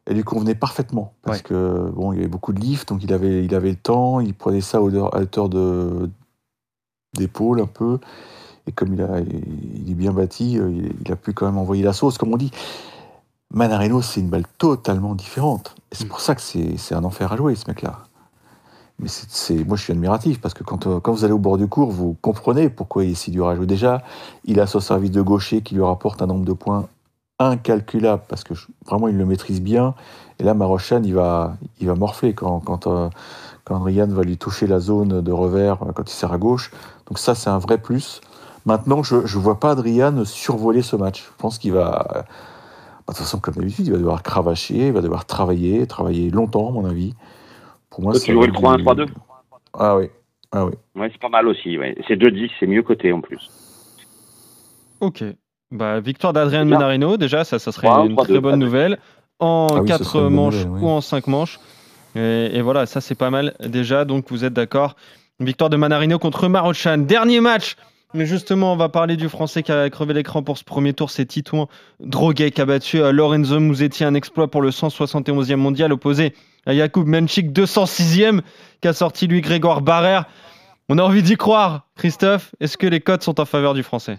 elle 0.06 0.16
lui 0.16 0.24
convenait 0.24 0.54
parfaitement 0.54 1.14
parce 1.22 1.42
que 1.42 1.90
bon, 1.94 2.12
il 2.12 2.16
y 2.16 2.18
avait 2.20 2.28
beaucoup 2.28 2.52
de 2.52 2.60
lift, 2.60 2.88
donc 2.88 3.02
il 3.02 3.12
avait, 3.12 3.44
il 3.44 3.54
avait 3.54 3.70
le 3.70 3.76
temps, 3.76 4.20
il 4.20 4.34
prenait 4.34 4.60
ça 4.60 4.78
à 4.78 4.80
hauteur 4.80 5.48
de 5.48 6.10
d'épaule 7.14 7.60
un 7.60 7.66
peu, 7.66 8.00
et 8.66 8.72
comme 8.72 8.92
il, 8.94 9.00
a, 9.00 9.20
il 9.20 9.88
est 9.88 9.94
bien 9.94 10.12
bâti, 10.12 10.58
euh, 10.58 10.90
il, 11.00 11.12
a 11.12 11.14
pu 11.14 11.32
quand 11.32 11.46
même 11.46 11.58
envoyer 11.58 11.84
la 11.84 11.92
sauce, 11.92 12.18
comme 12.18 12.32
on 12.32 12.36
dit. 12.36 12.50
Manarino, 13.52 14.02
c'est 14.02 14.18
une 14.18 14.30
balle 14.30 14.46
totalement 14.58 15.14
différente. 15.14 15.76
Et 15.92 15.94
c'est 15.94 16.06
mm. 16.06 16.08
pour 16.08 16.20
ça 16.20 16.34
que 16.34 16.40
c'est 16.40 16.92
un 16.92 17.04
enfer 17.04 17.32
à 17.32 17.36
jouer, 17.36 17.54
ce 17.54 17.68
mec-là. 17.68 18.00
Mais 18.98 19.08
c'est, 19.08 19.64
moi, 19.64 19.76
je 19.76 19.82
suis 19.82 19.92
admiratif 19.92 20.40
parce 20.40 20.54
que 20.54 20.62
quand, 20.62 20.86
euh, 20.86 21.00
quand 21.00 21.12
vous 21.12 21.24
allez 21.24 21.32
au 21.32 21.38
bord 21.38 21.58
du 21.58 21.66
cours, 21.66 21.90
vous 21.90 22.16
comprenez 22.20 22.68
pourquoi 22.68 23.04
il 23.04 23.12
est 23.12 23.14
si 23.14 23.30
dur 23.30 23.48
à 23.48 23.56
jouer. 23.56 23.66
Déjà, 23.66 24.02
il 24.44 24.60
a 24.60 24.66
son 24.66 24.80
service 24.80 25.10
de 25.10 25.20
gaucher 25.20 25.62
qui 25.62 25.74
lui 25.74 25.82
rapporte 25.82 26.22
un 26.22 26.26
nombre 26.26 26.44
de 26.44 26.52
points 26.52 26.86
incalculable 27.40 28.22
parce 28.28 28.44
que 28.44 28.54
vraiment, 28.86 29.08
il 29.08 29.16
le 29.18 29.26
maîtrise 29.26 29.60
bien. 29.60 29.94
Et 30.38 30.44
là, 30.44 30.54
Marochan, 30.54 31.02
il 31.02 31.14
va, 31.14 31.56
il 31.80 31.88
va 31.88 31.96
morfler 31.96 32.34
quand, 32.34 32.60
quand, 32.60 32.86
euh, 32.86 33.08
quand 33.64 33.80
Ryan 33.82 34.06
va 34.06 34.22
lui 34.22 34.36
toucher 34.36 34.68
la 34.68 34.78
zone 34.78 35.20
de 35.20 35.32
revers 35.32 35.82
euh, 35.82 35.92
quand 35.92 36.08
il 36.08 36.14
sert 36.14 36.32
à 36.32 36.38
gauche. 36.38 36.70
Donc, 37.08 37.18
ça, 37.18 37.34
c'est 37.34 37.50
un 37.50 37.58
vrai 37.58 37.78
plus. 37.78 38.20
Maintenant, 38.64 39.02
je 39.02 39.16
ne 39.16 39.42
vois 39.42 39.58
pas 39.58 39.72
Adrian 39.72 40.24
survoler 40.24 40.82
ce 40.82 40.96
match. 40.96 41.24
Je 41.24 41.42
pense 41.42 41.58
qu'il 41.58 41.72
va. 41.72 42.24
Bah, 43.06 43.12
de 43.12 43.18
toute 43.18 43.26
façon, 43.26 43.38
comme 43.38 43.54
d'habitude, 43.54 43.86
il 43.86 43.92
va 43.92 43.98
devoir 43.98 44.22
cravacher, 44.22 44.86
il 44.86 44.92
va 44.92 45.02
devoir 45.02 45.26
travailler, 45.26 45.86
travailler 45.86 46.30
longtemps, 46.30 46.68
à 46.68 46.72
mon 46.72 46.86
avis. 46.86 47.14
Pour 47.94 48.02
moi, 48.02 48.18
tu 48.18 48.32
jouais 48.32 48.48
le 48.48 48.52
3-1-3-2 48.52 49.06
Ah 49.74 49.96
oui. 49.96 50.10
Ah 50.50 50.66
oui. 50.66 50.72
Ouais, 50.96 51.08
c'est 51.12 51.20
pas 51.20 51.28
mal 51.28 51.46
aussi. 51.46 51.78
C'est 52.08 52.16
2-10, 52.16 52.50
c'est 52.58 52.66
mieux 52.66 52.82
coté 52.82 53.12
en 53.12 53.20
plus. 53.20 53.50
Ok. 55.00 55.22
Bah, 55.70 56.00
victoire 56.00 56.32
d'Adrien 56.32 56.64
Menarino, 56.64 57.16
déjà, 57.16 57.44
ça, 57.44 57.58
ça 57.58 57.72
serait 57.72 57.88
une 57.88 58.16
très 58.16 58.40
bonne 58.40 58.58
nouvelle. 58.58 58.98
En 59.38 59.84
4 59.84 60.26
ah 60.26 60.30
manches 60.30 60.64
ou 60.64 60.88
en 60.88 61.00
5 61.00 61.26
manches. 61.28 61.60
Et, 62.16 62.60
voilà, 62.62 62.86
ça 62.86 63.00
c'est 63.00 63.14
pas 63.14 63.30
mal 63.30 63.54
déjà. 63.60 64.04
Donc 64.04 64.30
vous 64.30 64.44
êtes 64.44 64.52
d'accord. 64.52 64.96
Victoire 65.40 65.70
de 65.70 65.76
Manarino 65.76 66.18
contre 66.18 66.48
Marochan. 66.48 66.98
Dernier 66.98 67.40
match. 67.40 67.76
Mais 68.14 68.26
justement, 68.26 68.72
on 68.72 68.76
va 68.76 68.88
parler 68.88 69.16
du 69.16 69.28
Français 69.28 69.64
qui 69.64 69.72
a 69.72 69.90
crevé 69.90 70.14
l'écran 70.14 70.44
pour 70.44 70.56
ce 70.56 70.62
premier 70.62 70.92
tour. 70.92 71.10
C'est 71.10 71.26
Titouan 71.26 71.68
Droguet 71.98 72.52
qui 72.52 72.60
a 72.60 72.64
battu 72.64 73.00
euh, 73.00 73.10
Lorenzo 73.10 73.58
Musetti. 73.58 74.04
Un 74.04 74.14
exploit 74.14 74.48
pour 74.48 74.62
le 74.62 74.70
171e 74.70 75.56
mondial 75.56 75.92
opposé 75.92 76.32
Yacoub 76.66 77.06
Menchik, 77.06 77.50
206e, 77.50 78.40
qui 78.80 78.88
a 78.88 78.92
sorti 78.92 79.26
lui 79.26 79.40
Grégoire 79.40 79.82
Barrère. 79.82 80.26
On 80.88 80.98
a 80.98 81.02
envie 81.02 81.22
d'y 81.22 81.36
croire, 81.36 81.88
Christophe. 81.96 82.54
Est-ce 82.60 82.78
que 82.78 82.86
les 82.86 83.00
codes 83.00 83.22
sont 83.22 83.40
en 83.40 83.44
faveur 83.44 83.74
du 83.74 83.82
français? 83.82 84.18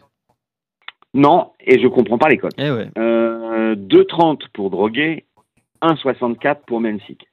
Non, 1.14 1.52
et 1.62 1.80
je 1.80 1.88
comprends 1.88 2.18
pas 2.18 2.28
les 2.28 2.38
codes. 2.38 2.54
Eh 2.58 2.72
ouais. 2.72 2.90
2,30 2.98 2.98
euh, 3.00 4.48
pour 4.54 4.70
Droguet, 4.72 5.24
1,64 5.82 6.58
pour 6.68 6.82
Menchik. 6.82 7.28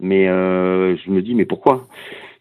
Mais 0.00 0.28
euh, 0.28 0.96
je 0.96 1.10
me 1.10 1.22
dis, 1.22 1.34
mais 1.34 1.46
pourquoi? 1.46 1.86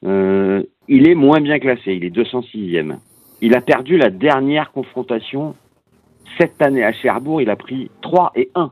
Euh, 0.06 0.64
Il 0.90 1.08
est 1.08 1.16
moins 1.16 1.40
bien 1.40 1.60
classé, 1.60 1.94
il 1.94 2.04
est 2.04 2.16
206e. 2.16 2.98
Il 3.42 3.56
a 3.56 3.62
perdu 3.62 3.98
la 3.98 4.10
dernière 4.10 4.72
confrontation 4.72 5.56
cette 6.38 6.62
année 6.62 6.84
à 6.84 6.94
Cherbourg, 6.94 7.42
il 7.42 7.50
a 7.50 7.56
pris 7.56 7.90
3 8.02 8.32
et 8.36 8.52
1. 8.56 8.72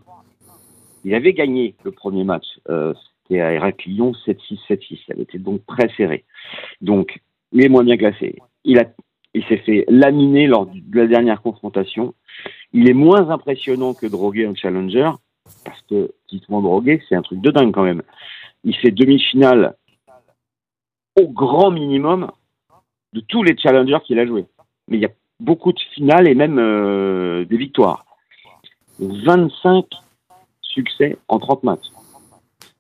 Il 1.04 1.13
avait 1.13 1.34
gagné 1.34 1.75
le 1.84 1.91
premier 1.91 2.23
match. 2.23 2.45
Euh, 2.69 2.93
c'était 3.23 3.41
à 3.41 3.54
Héraclion 3.54 4.12
7-6, 4.25 4.60
7-6. 4.67 4.99
Elle 5.10 5.21
était 5.21 5.39
donc 5.39 5.65
très 5.65 5.89
serré. 5.95 6.25
Donc, 6.82 7.19
il 7.51 7.63
est 7.63 7.69
moins 7.69 7.84
bien 7.84 7.97
classé. 7.97 8.36
Il, 8.63 8.84
il 9.34 9.43
s'est 9.45 9.58
fait 9.58 9.86
laminer 9.88 10.47
lors 10.47 10.67
de 10.67 10.99
la 10.99 11.08
dernière 11.08 11.41
confrontation. 11.41 12.13
Il 12.73 12.89
est 12.89 12.93
moins 12.93 13.30
impressionnant 13.30 13.93
que 13.93 14.06
Drogué 14.06 14.47
en 14.47 14.56
challenger, 14.56 15.12
parce 15.63 15.82
que, 15.84 16.12
dites-moi 16.30 16.62
Drogué, 16.62 17.01
c'est 17.08 17.15
un 17.15 17.21
truc 17.21 17.39
de 17.41 17.51
dingue 17.51 17.71
quand 17.71 17.84
même. 17.84 18.01
Il 18.63 18.75
fait 18.75 18.91
demi-finale 18.91 19.75
au 21.19 21.28
grand 21.28 21.71
minimum 21.71 22.32
de 23.13 23.21
tous 23.21 23.43
les 23.43 23.58
challengers 23.58 23.99
qu'il 24.06 24.19
a 24.19 24.25
joués. 24.25 24.45
Mais 24.87 24.97
il 24.97 25.01
y 25.01 25.05
a 25.05 25.11
beaucoup 25.39 25.73
de 25.73 25.79
finales 25.93 26.27
et 26.27 26.35
même 26.35 26.59
euh, 26.59 27.45
des 27.45 27.57
victoires. 27.57 28.05
25 28.99 29.85
succès 30.61 31.17
en 31.27 31.39
30 31.39 31.63
matchs. 31.63 31.87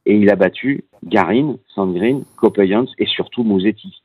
Et 0.05 0.15
il 0.15 0.29
a 0.29 0.35
battu 0.35 0.85
Garin, 1.03 1.57
Sandgren, 1.73 2.23
Copayans 2.35 2.85
et 2.97 3.05
surtout 3.05 3.43
Musetti. 3.43 4.01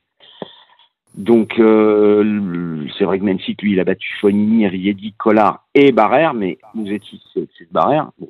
Donc, 1.14 1.58
euh, 1.58 2.86
c'est 2.96 3.04
vrai 3.04 3.18
que 3.18 3.24
Menchik, 3.24 3.62
lui, 3.62 3.72
il 3.72 3.80
a 3.80 3.84
battu 3.84 4.08
Fonini, 4.20 4.66
Riedi, 4.66 5.12
Collard 5.12 5.64
et 5.74 5.92
Barrère, 5.92 6.34
mais 6.34 6.58
Musetti, 6.74 7.20
c'est 7.34 7.72
Barrère. 7.72 8.10
Bon, 8.18 8.28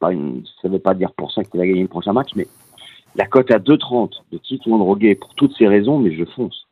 pas 0.00 0.10
ça 0.10 0.68
ne 0.68 0.72
veut 0.72 0.78
pas 0.78 0.94
dire 0.94 1.12
pour 1.12 1.32
ça 1.32 1.44
qu'il 1.44 1.60
a 1.60 1.66
gagné 1.66 1.82
le 1.82 1.88
prochain 1.88 2.12
match, 2.12 2.30
mais 2.34 2.46
la 3.16 3.26
cote 3.26 3.50
à 3.50 3.58
2,30 3.58 4.22
de 4.32 4.38
Tito 4.38 4.76
Droguet 4.78 5.14
pour 5.14 5.34
toutes 5.34 5.54
ces 5.56 5.68
raisons, 5.68 5.98
mais 5.98 6.14
je 6.14 6.24
fonce. 6.24 6.66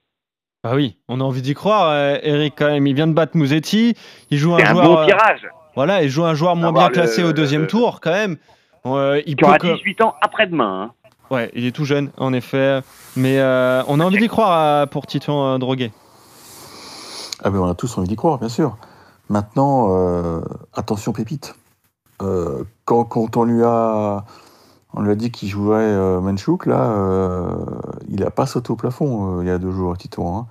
Ah 0.62 0.74
oui, 0.74 0.96
on 1.08 1.20
a 1.20 1.24
envie 1.24 1.42
d'y 1.42 1.54
croire, 1.54 1.90
euh, 1.90 2.18
Eric, 2.22 2.54
quand 2.56 2.66
même. 2.66 2.86
Il 2.86 2.94
vient 2.94 3.06
de 3.06 3.14
battre 3.14 3.36
Musetti. 3.36 3.94
Il 4.30 4.38
joue 4.38 4.54
un, 4.54 4.58
un 4.58 4.72
joueur. 4.72 4.84
Bon 4.84 5.06
tirage. 5.06 5.48
Voilà, 5.74 6.02
il 6.02 6.10
joue 6.10 6.24
un 6.24 6.34
joueur 6.34 6.56
moins 6.56 6.72
bien 6.72 6.88
classé 6.88 7.22
au 7.22 7.32
deuxième 7.32 7.66
tour 7.66 8.00
quand 8.00 8.10
même. 8.10 8.36
Euh, 8.86 9.22
il 9.26 9.42
aura 9.44 9.58
18 9.58 10.02
ans 10.02 10.14
après-demain. 10.20 10.82
Hein. 10.82 11.10
Ouais, 11.30 11.50
il 11.54 11.64
est 11.64 11.72
tout 11.72 11.84
jeune 11.84 12.10
en 12.16 12.32
effet. 12.32 12.80
Mais 13.16 13.38
euh, 13.38 13.82
on 13.86 14.00
a 14.00 14.04
envie 14.04 14.18
d'y 14.18 14.28
croire 14.28 14.88
pour 14.88 15.06
Titon 15.06 15.44
euh, 15.44 15.58
Droguet. 15.58 15.92
Ah 17.42 17.50
ben 17.50 17.60
on 17.60 17.70
a 17.70 17.74
tous 17.74 17.96
envie 17.98 18.08
d'y 18.08 18.16
croire, 18.16 18.38
bien 18.38 18.48
sûr. 18.48 18.76
Maintenant, 19.28 19.88
euh, 19.90 20.40
attention 20.74 21.12
pépite. 21.12 21.54
Quand, 22.84 23.04
quand, 23.04 23.36
on 23.38 23.44
lui 23.44 23.62
a, 23.64 24.24
on 24.94 25.02
lui 25.02 25.12
a 25.12 25.14
dit 25.14 25.30
qu'il 25.30 25.48
jouerait 25.48 26.20
Manchouk, 26.20 26.66
là, 26.66 27.48
il 28.08 28.24
a 28.24 28.30
pas 28.30 28.46
sauté 28.46 28.70
au 28.72 28.76
plafond 28.76 29.40
il 29.40 29.46
y 29.46 29.50
a 29.50 29.58
deux 29.58 29.70
jours, 29.70 29.96
Titon. 29.96 30.36
Hein. 30.36 30.46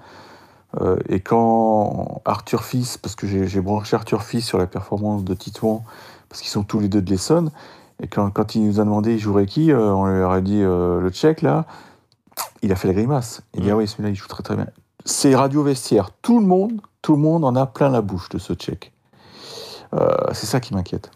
Euh, 0.80 0.97
et 1.08 1.19
quand 1.19 2.21
Arthur 2.25 2.63
Fils, 2.63 2.97
parce 2.97 3.15
que 3.15 3.28
j'ai 3.28 3.62
branché 3.62 3.95
Arthur 3.95 4.23
Fils 4.23 4.45
sur 4.45 4.58
la 4.58 4.67
performance 4.67 5.23
de 5.23 5.34
Titouan, 5.34 5.84
parce 6.30 6.41
qu'ils 6.41 6.52
sont 6.52 6.63
tous 6.63 6.80
les 6.80 6.89
deux 6.89 7.02
de 7.02 7.10
l'Essonne, 7.10 7.52
et 8.02 8.08
quand, 8.08 8.30
quand, 8.30 8.56
il 8.56 8.65
nous 8.65 8.80
a 8.80 8.84
demandé 8.84 9.13
il 9.13 9.19
jouerait 9.19 9.45
qui, 9.45 9.71
euh, 9.71 9.93
on 9.93 10.06
lui 10.06 10.21
aurait 10.21 10.41
dit 10.41 10.62
euh, 10.62 11.02
le 11.02 11.10
Tchèque, 11.10 11.41
là, 11.41 11.65
il 12.62 12.71
a 12.71 12.75
fait 12.75 12.88
la 12.88 12.93
grimace. 12.93 13.41
Il 13.56 13.63
dit 13.63 13.71
ah 13.71 13.75
oui, 13.75 13.88
celui-là, 13.88 14.10
il 14.10 14.15
joue 14.15 14.28
très 14.28 14.43
très 14.43 14.56
bien. 14.56 14.67
C'est 15.06 15.36
radio 15.36 15.63
vestiaire. 15.63 16.12
Tout 16.21 16.39
le 16.39 16.45
monde, 16.45 16.82
tout 17.02 17.13
le 17.13 17.21
monde 17.21 17.43
en 17.43 17.56
a 17.56 17.65
plein 17.65 17.89
la 17.89 18.02
bouche 18.02 18.30
de 18.30 18.38
ce 18.38 18.54
Tchèque. 18.54 18.93
c'est 20.34 20.45
ça 20.45 20.60
qui 20.60 20.73
m'inquiète. 20.73 21.10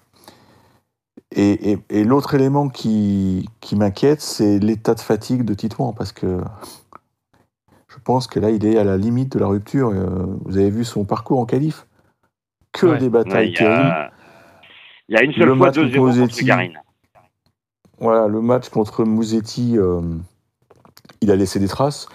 Et, 1.36 1.72
et, 1.72 1.80
et 1.90 2.04
l'autre 2.04 2.36
élément 2.36 2.70
qui, 2.70 3.50
qui 3.60 3.76
m'inquiète, 3.76 4.22
c'est 4.22 4.60
l'état 4.60 4.94
de 4.94 5.00
fatigue 5.00 5.44
de 5.44 5.54
Titouan, 5.54 5.94
parce 5.94 6.12
que 6.12 6.40
je 7.94 8.00
pense 8.04 8.28
que 8.28 8.40
là, 8.40 8.50
il 8.50 8.66
est 8.66 8.78
à 8.78 8.84
la 8.84 8.98
limite 8.98 9.34
de 9.34 9.40
la 9.40 9.48
rupture. 9.48 9.90
Euh, 9.90 10.26
vous 10.46 10.58
avez 10.58 10.70
vu 10.70 10.84
son 10.84 11.06
parcours 11.06 11.40
en 11.40 11.46
qualif 11.46 11.86
Que 12.72 12.98
des 12.98 13.10
batailles 13.10 13.54
terribles. 13.54 14.12
Il 15.08 15.16
y 15.16 15.18
a 15.18 15.24
une 15.24 15.34
seule 15.34 15.46
le 15.46 15.56
fois 15.56 15.70
2-0 15.70 16.20
contre 16.20 16.46
Karine. 16.46 16.80
Voilà, 18.00 18.28
le 18.28 18.42
match 18.42 18.70
contre 18.70 19.04
Mouzetti, 19.06 19.78
euh, 19.78 20.02
il 21.22 21.30
a 21.30 21.36
laissé 21.36 21.60
des 21.60 21.68
traces. 21.68 22.08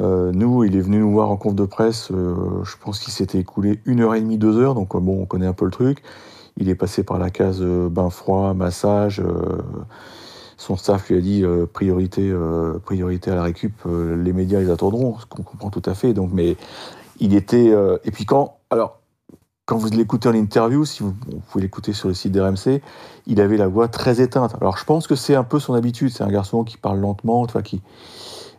Euh, 0.00 0.32
nous, 0.32 0.64
il 0.64 0.76
est 0.76 0.80
venu 0.80 0.98
nous 0.98 1.12
voir 1.12 1.30
en 1.30 1.36
conf 1.36 1.54
de 1.54 1.64
presse. 1.64 2.10
je 2.10 2.76
pense 2.82 2.98
qu'il 2.98 3.12
s'était 3.12 3.38
écoulé 3.38 3.80
une 3.86 4.00
heure 4.00 4.14
et 4.16 4.20
demie, 4.20 4.36
deux 4.36 4.58
heures. 4.58 4.74
Donc, 4.74 4.96
bon, 4.96 5.22
on 5.22 5.26
connaît 5.26 5.46
un 5.46 5.52
peu 5.52 5.64
le 5.64 5.70
truc. 5.70 6.02
Il 6.56 6.68
est 6.68 6.74
passé 6.74 7.02
par 7.02 7.18
la 7.18 7.30
case 7.30 7.60
bain 7.62 8.10
froid, 8.10 8.54
massage 8.54 9.22
son 10.56 10.76
staff 10.76 11.08
lui 11.10 11.18
a 11.18 11.20
dit 11.20 11.44
euh, 11.44 11.66
priorité, 11.66 12.22
euh, 12.30 12.78
priorité 12.78 13.30
à 13.30 13.34
la 13.34 13.42
récup, 13.42 13.74
euh, 13.86 14.16
les 14.22 14.32
médias 14.32 14.60
les 14.60 14.70
attendront, 14.70 15.18
ce 15.18 15.26
qu'on 15.26 15.42
comprend 15.42 15.70
tout 15.70 15.82
à 15.84 15.94
fait. 15.94 16.14
Donc, 16.14 16.30
mais 16.32 16.56
il 17.20 17.34
était. 17.34 17.72
et 18.04 18.10
puis 18.10 18.24
quand. 18.24 18.58
Alors, 18.70 18.98
quand 19.66 19.78
vous 19.78 19.88
l'écoutez 19.88 20.28
en 20.28 20.34
interview, 20.34 20.84
si 20.84 21.02
vous, 21.02 21.14
pouvez 21.50 21.62
l'écouter 21.62 21.94
sur 21.94 22.08
le 22.08 22.14
site 22.14 22.32
d'RMC, 22.32 22.82
il 23.26 23.40
avait 23.40 23.56
la 23.56 23.66
voix 23.66 23.88
très 23.88 24.20
éteinte. 24.20 24.54
Alors 24.60 24.76
je 24.76 24.84
pense 24.84 25.06
que 25.06 25.14
c'est 25.14 25.34
un 25.34 25.44
peu 25.44 25.58
son 25.58 25.72
habitude. 25.72 26.10
C'est 26.10 26.24
un 26.24 26.30
garçon 26.30 26.64
qui 26.64 26.76
parle 26.76 27.00
lentement, 27.00 27.46
tu 27.46 27.62
qui... 27.62 27.80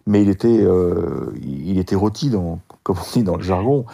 mais 0.08 0.24
il 0.24 0.30
était, 0.30 0.64
euh, 0.64 1.32
il 1.44 1.78
était 1.78 1.96
rôti, 1.96 2.32
dans, 2.32 2.60
comme 2.82 2.98
on 2.98 3.12
dit 3.14 3.24
dans 3.24 3.36
le 3.36 3.44
jargon. 3.44 3.86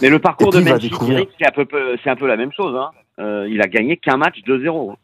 Mais 0.00 0.08
le 0.08 0.20
parcours 0.20 0.52
de 0.52 0.60
Menchik, 0.60 0.94
c'est 1.36 1.46
un, 1.46 1.50
peu, 1.50 1.66
un 2.06 2.16
peu 2.16 2.26
la 2.28 2.36
même 2.36 2.52
chose. 2.52 2.76
Hein. 2.76 2.90
Euh, 3.20 3.46
il 3.50 3.60
a 3.60 3.66
gagné 3.66 3.96
qu'un 3.96 4.16
match 4.16 4.42
2-0. 4.46 4.94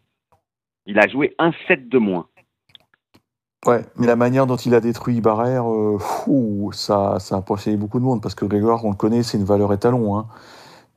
Il 0.86 0.98
a 0.98 1.06
joué 1.08 1.34
un 1.38 1.52
set 1.68 1.88
de 1.88 1.98
moins. 1.98 2.26
Ouais, 3.66 3.84
mais 3.96 4.06
la 4.06 4.16
manière 4.16 4.46
dont 4.46 4.56
il 4.56 4.74
a 4.74 4.80
détruit 4.80 5.20
Barrère, 5.20 5.70
euh, 5.70 5.98
ça, 6.72 7.16
a 7.16 7.34
impressionné 7.34 7.76
beaucoup 7.76 7.98
de 7.98 8.04
monde 8.04 8.22
parce 8.22 8.34
que 8.34 8.44
Grégoire, 8.44 8.84
on 8.84 8.90
le 8.90 8.96
connaît, 8.96 9.22
c'est 9.22 9.38
une 9.38 9.44
valeur 9.44 9.72
étalon. 9.72 10.16
Hein. 10.16 10.26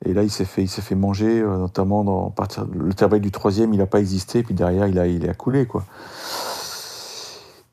Et 0.06 0.14
là, 0.14 0.24
il 0.24 0.30
s'est 0.30 0.46
fait, 0.46 0.68
fait 0.68 0.96
manger, 0.96 1.42
euh, 1.42 1.58
notamment 1.58 2.04
dans 2.04 2.34
le 2.72 2.94
travail 2.94 3.20
du 3.20 3.32
troisième, 3.32 3.74
il 3.74 3.78
n'a 3.80 3.88
pas 3.88 4.00
existé, 4.00 4.44
puis 4.44 4.54
derrière, 4.54 4.88
il 4.88 5.00
a, 5.00 5.08
il 5.08 5.36
coulé. 5.36 5.68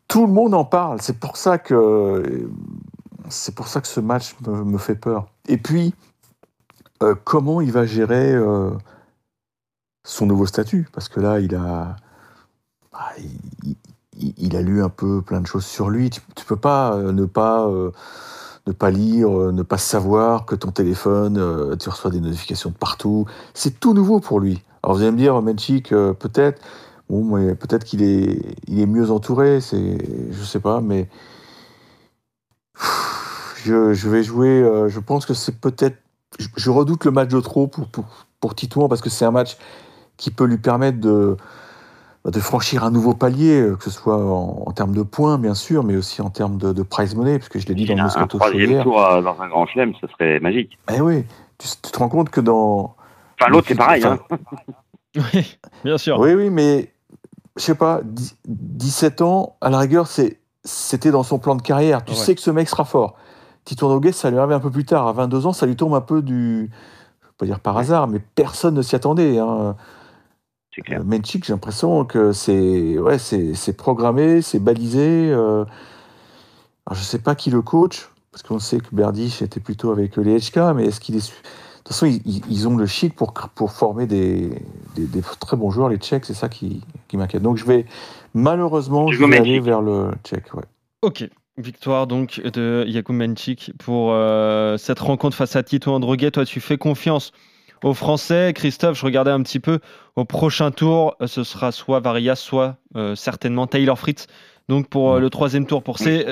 Tout 0.09 0.27
le 0.27 0.33
monde 0.33 0.55
en 0.55 0.65
parle. 0.65 1.01
C'est 1.03 1.21
pour 1.21 1.37
ça 1.37 1.59
que, 1.59 2.49
c'est 3.29 3.55
pour 3.55 3.69
ça 3.69 3.81
que 3.81 3.87
ce 3.87 4.01
match 4.01 4.35
me, 4.47 4.79
fait 4.79 4.97
peur. 4.97 5.27
Et 5.47 5.59
puis, 5.59 5.95
comment 7.25 7.61
il 7.61 7.71
va 7.71 7.85
gérer 7.85 8.35
son 10.07 10.27
nouveau 10.27 10.47
statut 10.47 10.89
Parce 10.93 11.09
que 11.09 11.21
là, 11.21 11.41
il 11.41 11.55
a, 11.55 11.97
bah, 12.93 13.13
il, 14.19 14.57
a 14.57 14.63
lu 14.63 14.83
un 14.83 14.89
peu 14.89 15.21
plein 15.21 15.41
de 15.41 15.47
choses 15.47 15.67
sur 15.67 15.91
lui. 15.91 16.11
Tu, 16.11 16.21
tu 16.35 16.45
peux 16.45 16.57
pas 16.57 16.97
ne 16.97 17.27
pas 17.27 17.69
ne 18.67 18.73
pas 18.73 18.91
lire, 18.91 19.31
euh, 19.31 19.53
ne 19.53 19.63
pas 19.63 19.79
savoir 19.79 20.45
que 20.45 20.55
ton 20.55 20.73
téléphone, 20.73 21.39
euh, 21.39 21.77
tu 21.77 21.89
reçois 21.89 22.11
des 22.11 22.21
notifications 22.21 22.71
de 22.71 22.75
partout. 22.75 23.27
C'est 23.55 23.79
tout 23.79 23.95
nouveau 23.95 24.21
pour 24.21 24.41
lui. 24.41 24.63
Alors 24.83 24.97
vous 24.97 25.03
allez 25.03 25.13
me 25.13 25.17
dire, 25.17 25.41
Menchik, 25.41 25.93
euh, 25.93 26.13
peut-être, 26.13 26.61
bon, 27.09 27.31
peut-être 27.55 27.85
qu'il 27.85 28.03
est, 28.03 28.41
il 28.67 28.81
est 28.81 28.87
mieux 28.87 29.11
entouré, 29.11 29.61
c'est, 29.61 29.99
je 30.31 30.45
sais 30.45 30.61
pas, 30.61 30.81
mais 30.81 31.09
je, 33.65 34.09
vais 34.09 34.23
jouer. 34.23 34.63
je 34.89 35.01
pense 35.01 35.27
que 35.27 35.35
c'est 35.35 35.59
peut-être, 35.61 35.97
je, 36.39 36.71
redoute 36.71 37.05
le 37.05 37.11
match 37.11 37.29
de 37.29 37.41
trop 37.41 37.67
pour, 37.67 37.89
pour, 37.89 38.05
pour 38.41 38.55
Titouan 38.55 38.89
parce 38.89 39.01
que 39.01 39.11
c'est 39.11 39.25
un 39.25 39.31
match 39.31 39.57
qui 40.17 40.31
peut 40.31 40.45
lui 40.45 40.59
permettre 40.59 41.01
de, 41.01 41.37
de 42.25 42.41
franchir 42.41 42.85
un 42.85 42.91
nouveau 42.91 43.15
palier, 43.15 43.61
euh, 43.61 43.77
que 43.77 43.85
ce 43.85 43.91
soit 43.91 44.17
en, 44.17 44.71
termes 44.73 44.95
de 44.95 45.03
points, 45.03 45.39
bien 45.39 45.55
sûr, 45.55 45.85
mais 45.85 45.97
aussi 45.97 46.23
en 46.23 46.31
termes 46.31 46.59
de, 46.59 46.83
prize 46.83 47.15
money, 47.15 47.39
puisque 47.39 47.59
je 47.59 47.67
l'ai 47.67 47.75
dit 47.75 47.87
dans 47.87 47.95
le 47.95 48.03
Moscato 48.03 48.37
Un 48.37 48.41
troisième 48.41 48.83
tour 48.83 48.97
dans 48.97 49.41
un 49.41 49.49
grand 49.49 49.67
chelem, 49.67 49.93
ce 50.01 50.07
serait 50.09 50.41
magique. 50.41 50.79
Eh 50.93 51.01
oui, 51.01 51.25
tu, 51.59 51.69
te 51.69 51.99
rends 51.99 52.09
compte 52.09 52.31
que 52.31 52.41
dans... 52.41 52.97
Enfin, 53.41 53.51
l'autre, 53.51 53.69
c'est 53.69 53.75
pareil. 53.75 54.05
Hein. 54.05 54.19
oui, 55.35 55.59
bien 55.85 55.99
sûr. 55.99 56.19
Oui, 56.19 56.35
oui, 56.35 56.51
mais 56.51 56.93
je 57.57 57.63
sais 57.63 57.75
pas, 57.75 58.01
17 58.47 59.23
ans, 59.23 59.57
à 59.61 59.71
la 59.71 59.79
rigueur, 59.79 60.07
c'était 60.65 61.11
dans 61.11 61.23
son 61.23 61.39
plan 61.39 61.55
de 61.55 61.63
carrière. 61.63 62.05
Tu 62.05 62.15
sais 62.15 62.35
que 62.35 62.41
ce 62.41 62.51
mec 62.51 62.69
sera 62.69 62.85
fort. 62.85 63.17
Tito 63.65 63.89
Nogues, 63.89 64.13
ça 64.13 64.31
lui 64.31 64.39
arrive 64.39 64.53
un 64.53 64.61
peu 64.61 64.71
plus 64.71 64.85
tard. 64.85 65.07
À 65.07 65.13
22 65.13 65.47
ans, 65.47 65.53
ça 65.53 65.67
lui 65.67 65.77
tombe 65.77 65.95
un 65.95 66.01
peu 66.01 66.23
du... 66.23 66.71
Je 67.23 67.27
peux 67.27 67.35
pas 67.39 67.47
dire 67.47 67.61
par 67.61 67.77
hasard, 67.77 68.09
mais 68.09 68.21
personne 68.35 68.75
ne 68.75 68.83
s'y 68.83 68.95
attendait. 68.95 69.39
Hein. 69.39 69.77
Clair. 70.83 71.01
Euh, 71.01 71.19
j'ai 71.25 71.53
l'impression 71.53 72.05
que 72.05 72.33
c'est 72.33 72.99
ouais, 72.99 73.19
c'est 73.19 73.77
programmé, 73.77 74.43
c'est 74.43 74.59
balisé. 74.59 75.31
Euh... 75.31 75.65
Alors, 76.87 76.99
je 76.99 77.03
sais 77.03 77.19
pas 77.19 77.35
qui 77.35 77.51
le 77.51 77.63
coach, 77.63 78.09
parce 78.31 78.43
qu'on 78.43 78.59
sait 78.59 78.79
que 78.79 78.89
Berdych 78.93 79.43
était 79.43 79.61
plutôt 79.61 79.91
avec 79.91 80.17
les 80.17 80.39
HK, 80.39 80.75
mais 80.75 80.87
est-ce 80.87 81.01
qu'il 81.01 81.17
est. 81.17 81.29
De 81.29 81.91
toute 81.91 81.95
façon, 81.95 82.07
ils, 82.07 82.67
ont 82.67 82.77
le 82.77 82.87
chic 82.87 83.15
pour, 83.15 83.33
pour 83.33 83.71
former 83.71 84.07
des, 84.07 84.51
des, 84.97 85.23
très 85.39 85.57
bons 85.57 85.71
joueurs, 85.71 85.89
les 85.89 85.99
Tchèques, 85.99 86.25
c'est 86.25 86.35
ça 86.35 86.49
qui, 86.49 86.83
qui 87.07 87.17
m'inquiète. 87.17 87.43
Donc 87.43 87.59
je 87.59 87.65
vais 87.65 87.87
malheureusement 88.35 89.13
je 89.13 89.25
vais 89.25 89.37
aller 89.37 89.61
vers 89.61 89.83
le 89.83 90.11
Tchèque. 90.25 90.53
Ouais. 90.53 90.65
Ok, 91.03 91.29
Victoire 91.59 92.07
donc 92.07 92.41
de 92.41 92.85
Jakub 92.87 93.17
Menchik 93.17 93.73
pour 93.79 94.13
euh, 94.13 94.77
cette 94.77 94.99
rencontre 94.99 95.35
face 95.35 95.57
à 95.57 95.63
Tito 95.63 95.91
Androguet. 95.91 96.31
Toi, 96.31 96.45
tu 96.45 96.61
fais 96.61 96.77
confiance 96.77 97.33
aux 97.83 97.95
Français. 97.95 98.53
Christophe, 98.55 98.99
je 98.99 99.05
regardais 99.05 99.31
un 99.31 99.43
petit 99.43 99.61
peu 99.61 99.81
au 100.17 100.25
prochain 100.25 100.71
tour, 100.71 101.17
ce 101.27 101.45
sera 101.45 101.73
soit 101.73 102.01
Varias, 102.01 102.37
soit 102.37 102.77
euh, 102.97 103.15
certainement 103.15 103.67
Taylor 103.67 103.99
Fritz. 103.99 104.27
Donc 104.69 104.89
pour 104.89 105.15
euh, 105.15 105.21
le 105.21 105.31
troisième 105.31 105.65
tour, 105.65 105.83
pour 105.83 105.99
ces 105.99 106.27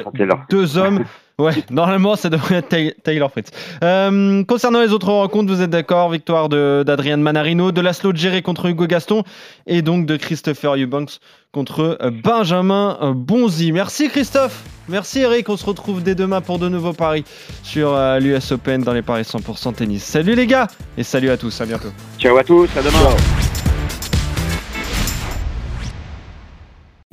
deux 0.51 0.77
hommes, 0.77 1.05
ouais, 1.39 1.53
normalement 1.71 2.17
ça 2.17 2.31
devrait 2.31 2.57
être 2.69 3.03
Taylor 3.03 3.31
Fritz. 3.31 3.51
Euh, 3.85 4.43
concernant 4.45 4.81
les 4.81 4.93
autres 4.93 5.13
rencontres, 5.13 5.53
vous 5.53 5.63
êtes 5.63 5.71
d'accord 5.71 6.11
Victoire 6.11 6.49
d'Adrian 6.49 7.19
Manarino, 7.19 7.71
de 7.71 7.81
Laszlo 7.81 8.13
Géré 8.13 8.43
contre 8.43 8.67
Hugo 8.67 8.87
Gaston 8.87 9.23
et 9.69 9.83
donc 9.83 10.07
de 10.07 10.17
Christopher 10.17 10.75
Eubanks 10.75 11.21
contre 11.53 11.99
Benjamin 12.25 13.13
Bonzi. 13.15 13.71
Merci 13.71 14.09
Christophe, 14.09 14.65
merci 14.89 15.21
Eric, 15.21 15.49
on 15.49 15.57
se 15.57 15.65
retrouve 15.65 16.03
dès 16.03 16.17
demain 16.17 16.41
pour 16.41 16.59
de 16.59 16.69
nouveaux 16.69 16.93
paris 16.93 17.25
sur 17.63 17.97
l'US 18.19 18.51
Open 18.51 18.83
dans 18.83 18.93
les 18.93 19.03
paris 19.03 19.23
100% 19.23 19.75
tennis. 19.75 20.03
Salut 20.03 20.35
les 20.35 20.49
gars 20.49 20.67
et 20.99 21.05
salut 21.05 21.31
à 21.31 21.37
tous, 21.37 21.61
à 21.61 21.67
bientôt. 21.67 21.93
Ciao 22.19 22.37
à 22.37 22.43
tous, 22.43 22.69
à 22.77 22.83
demain. 22.83 23.54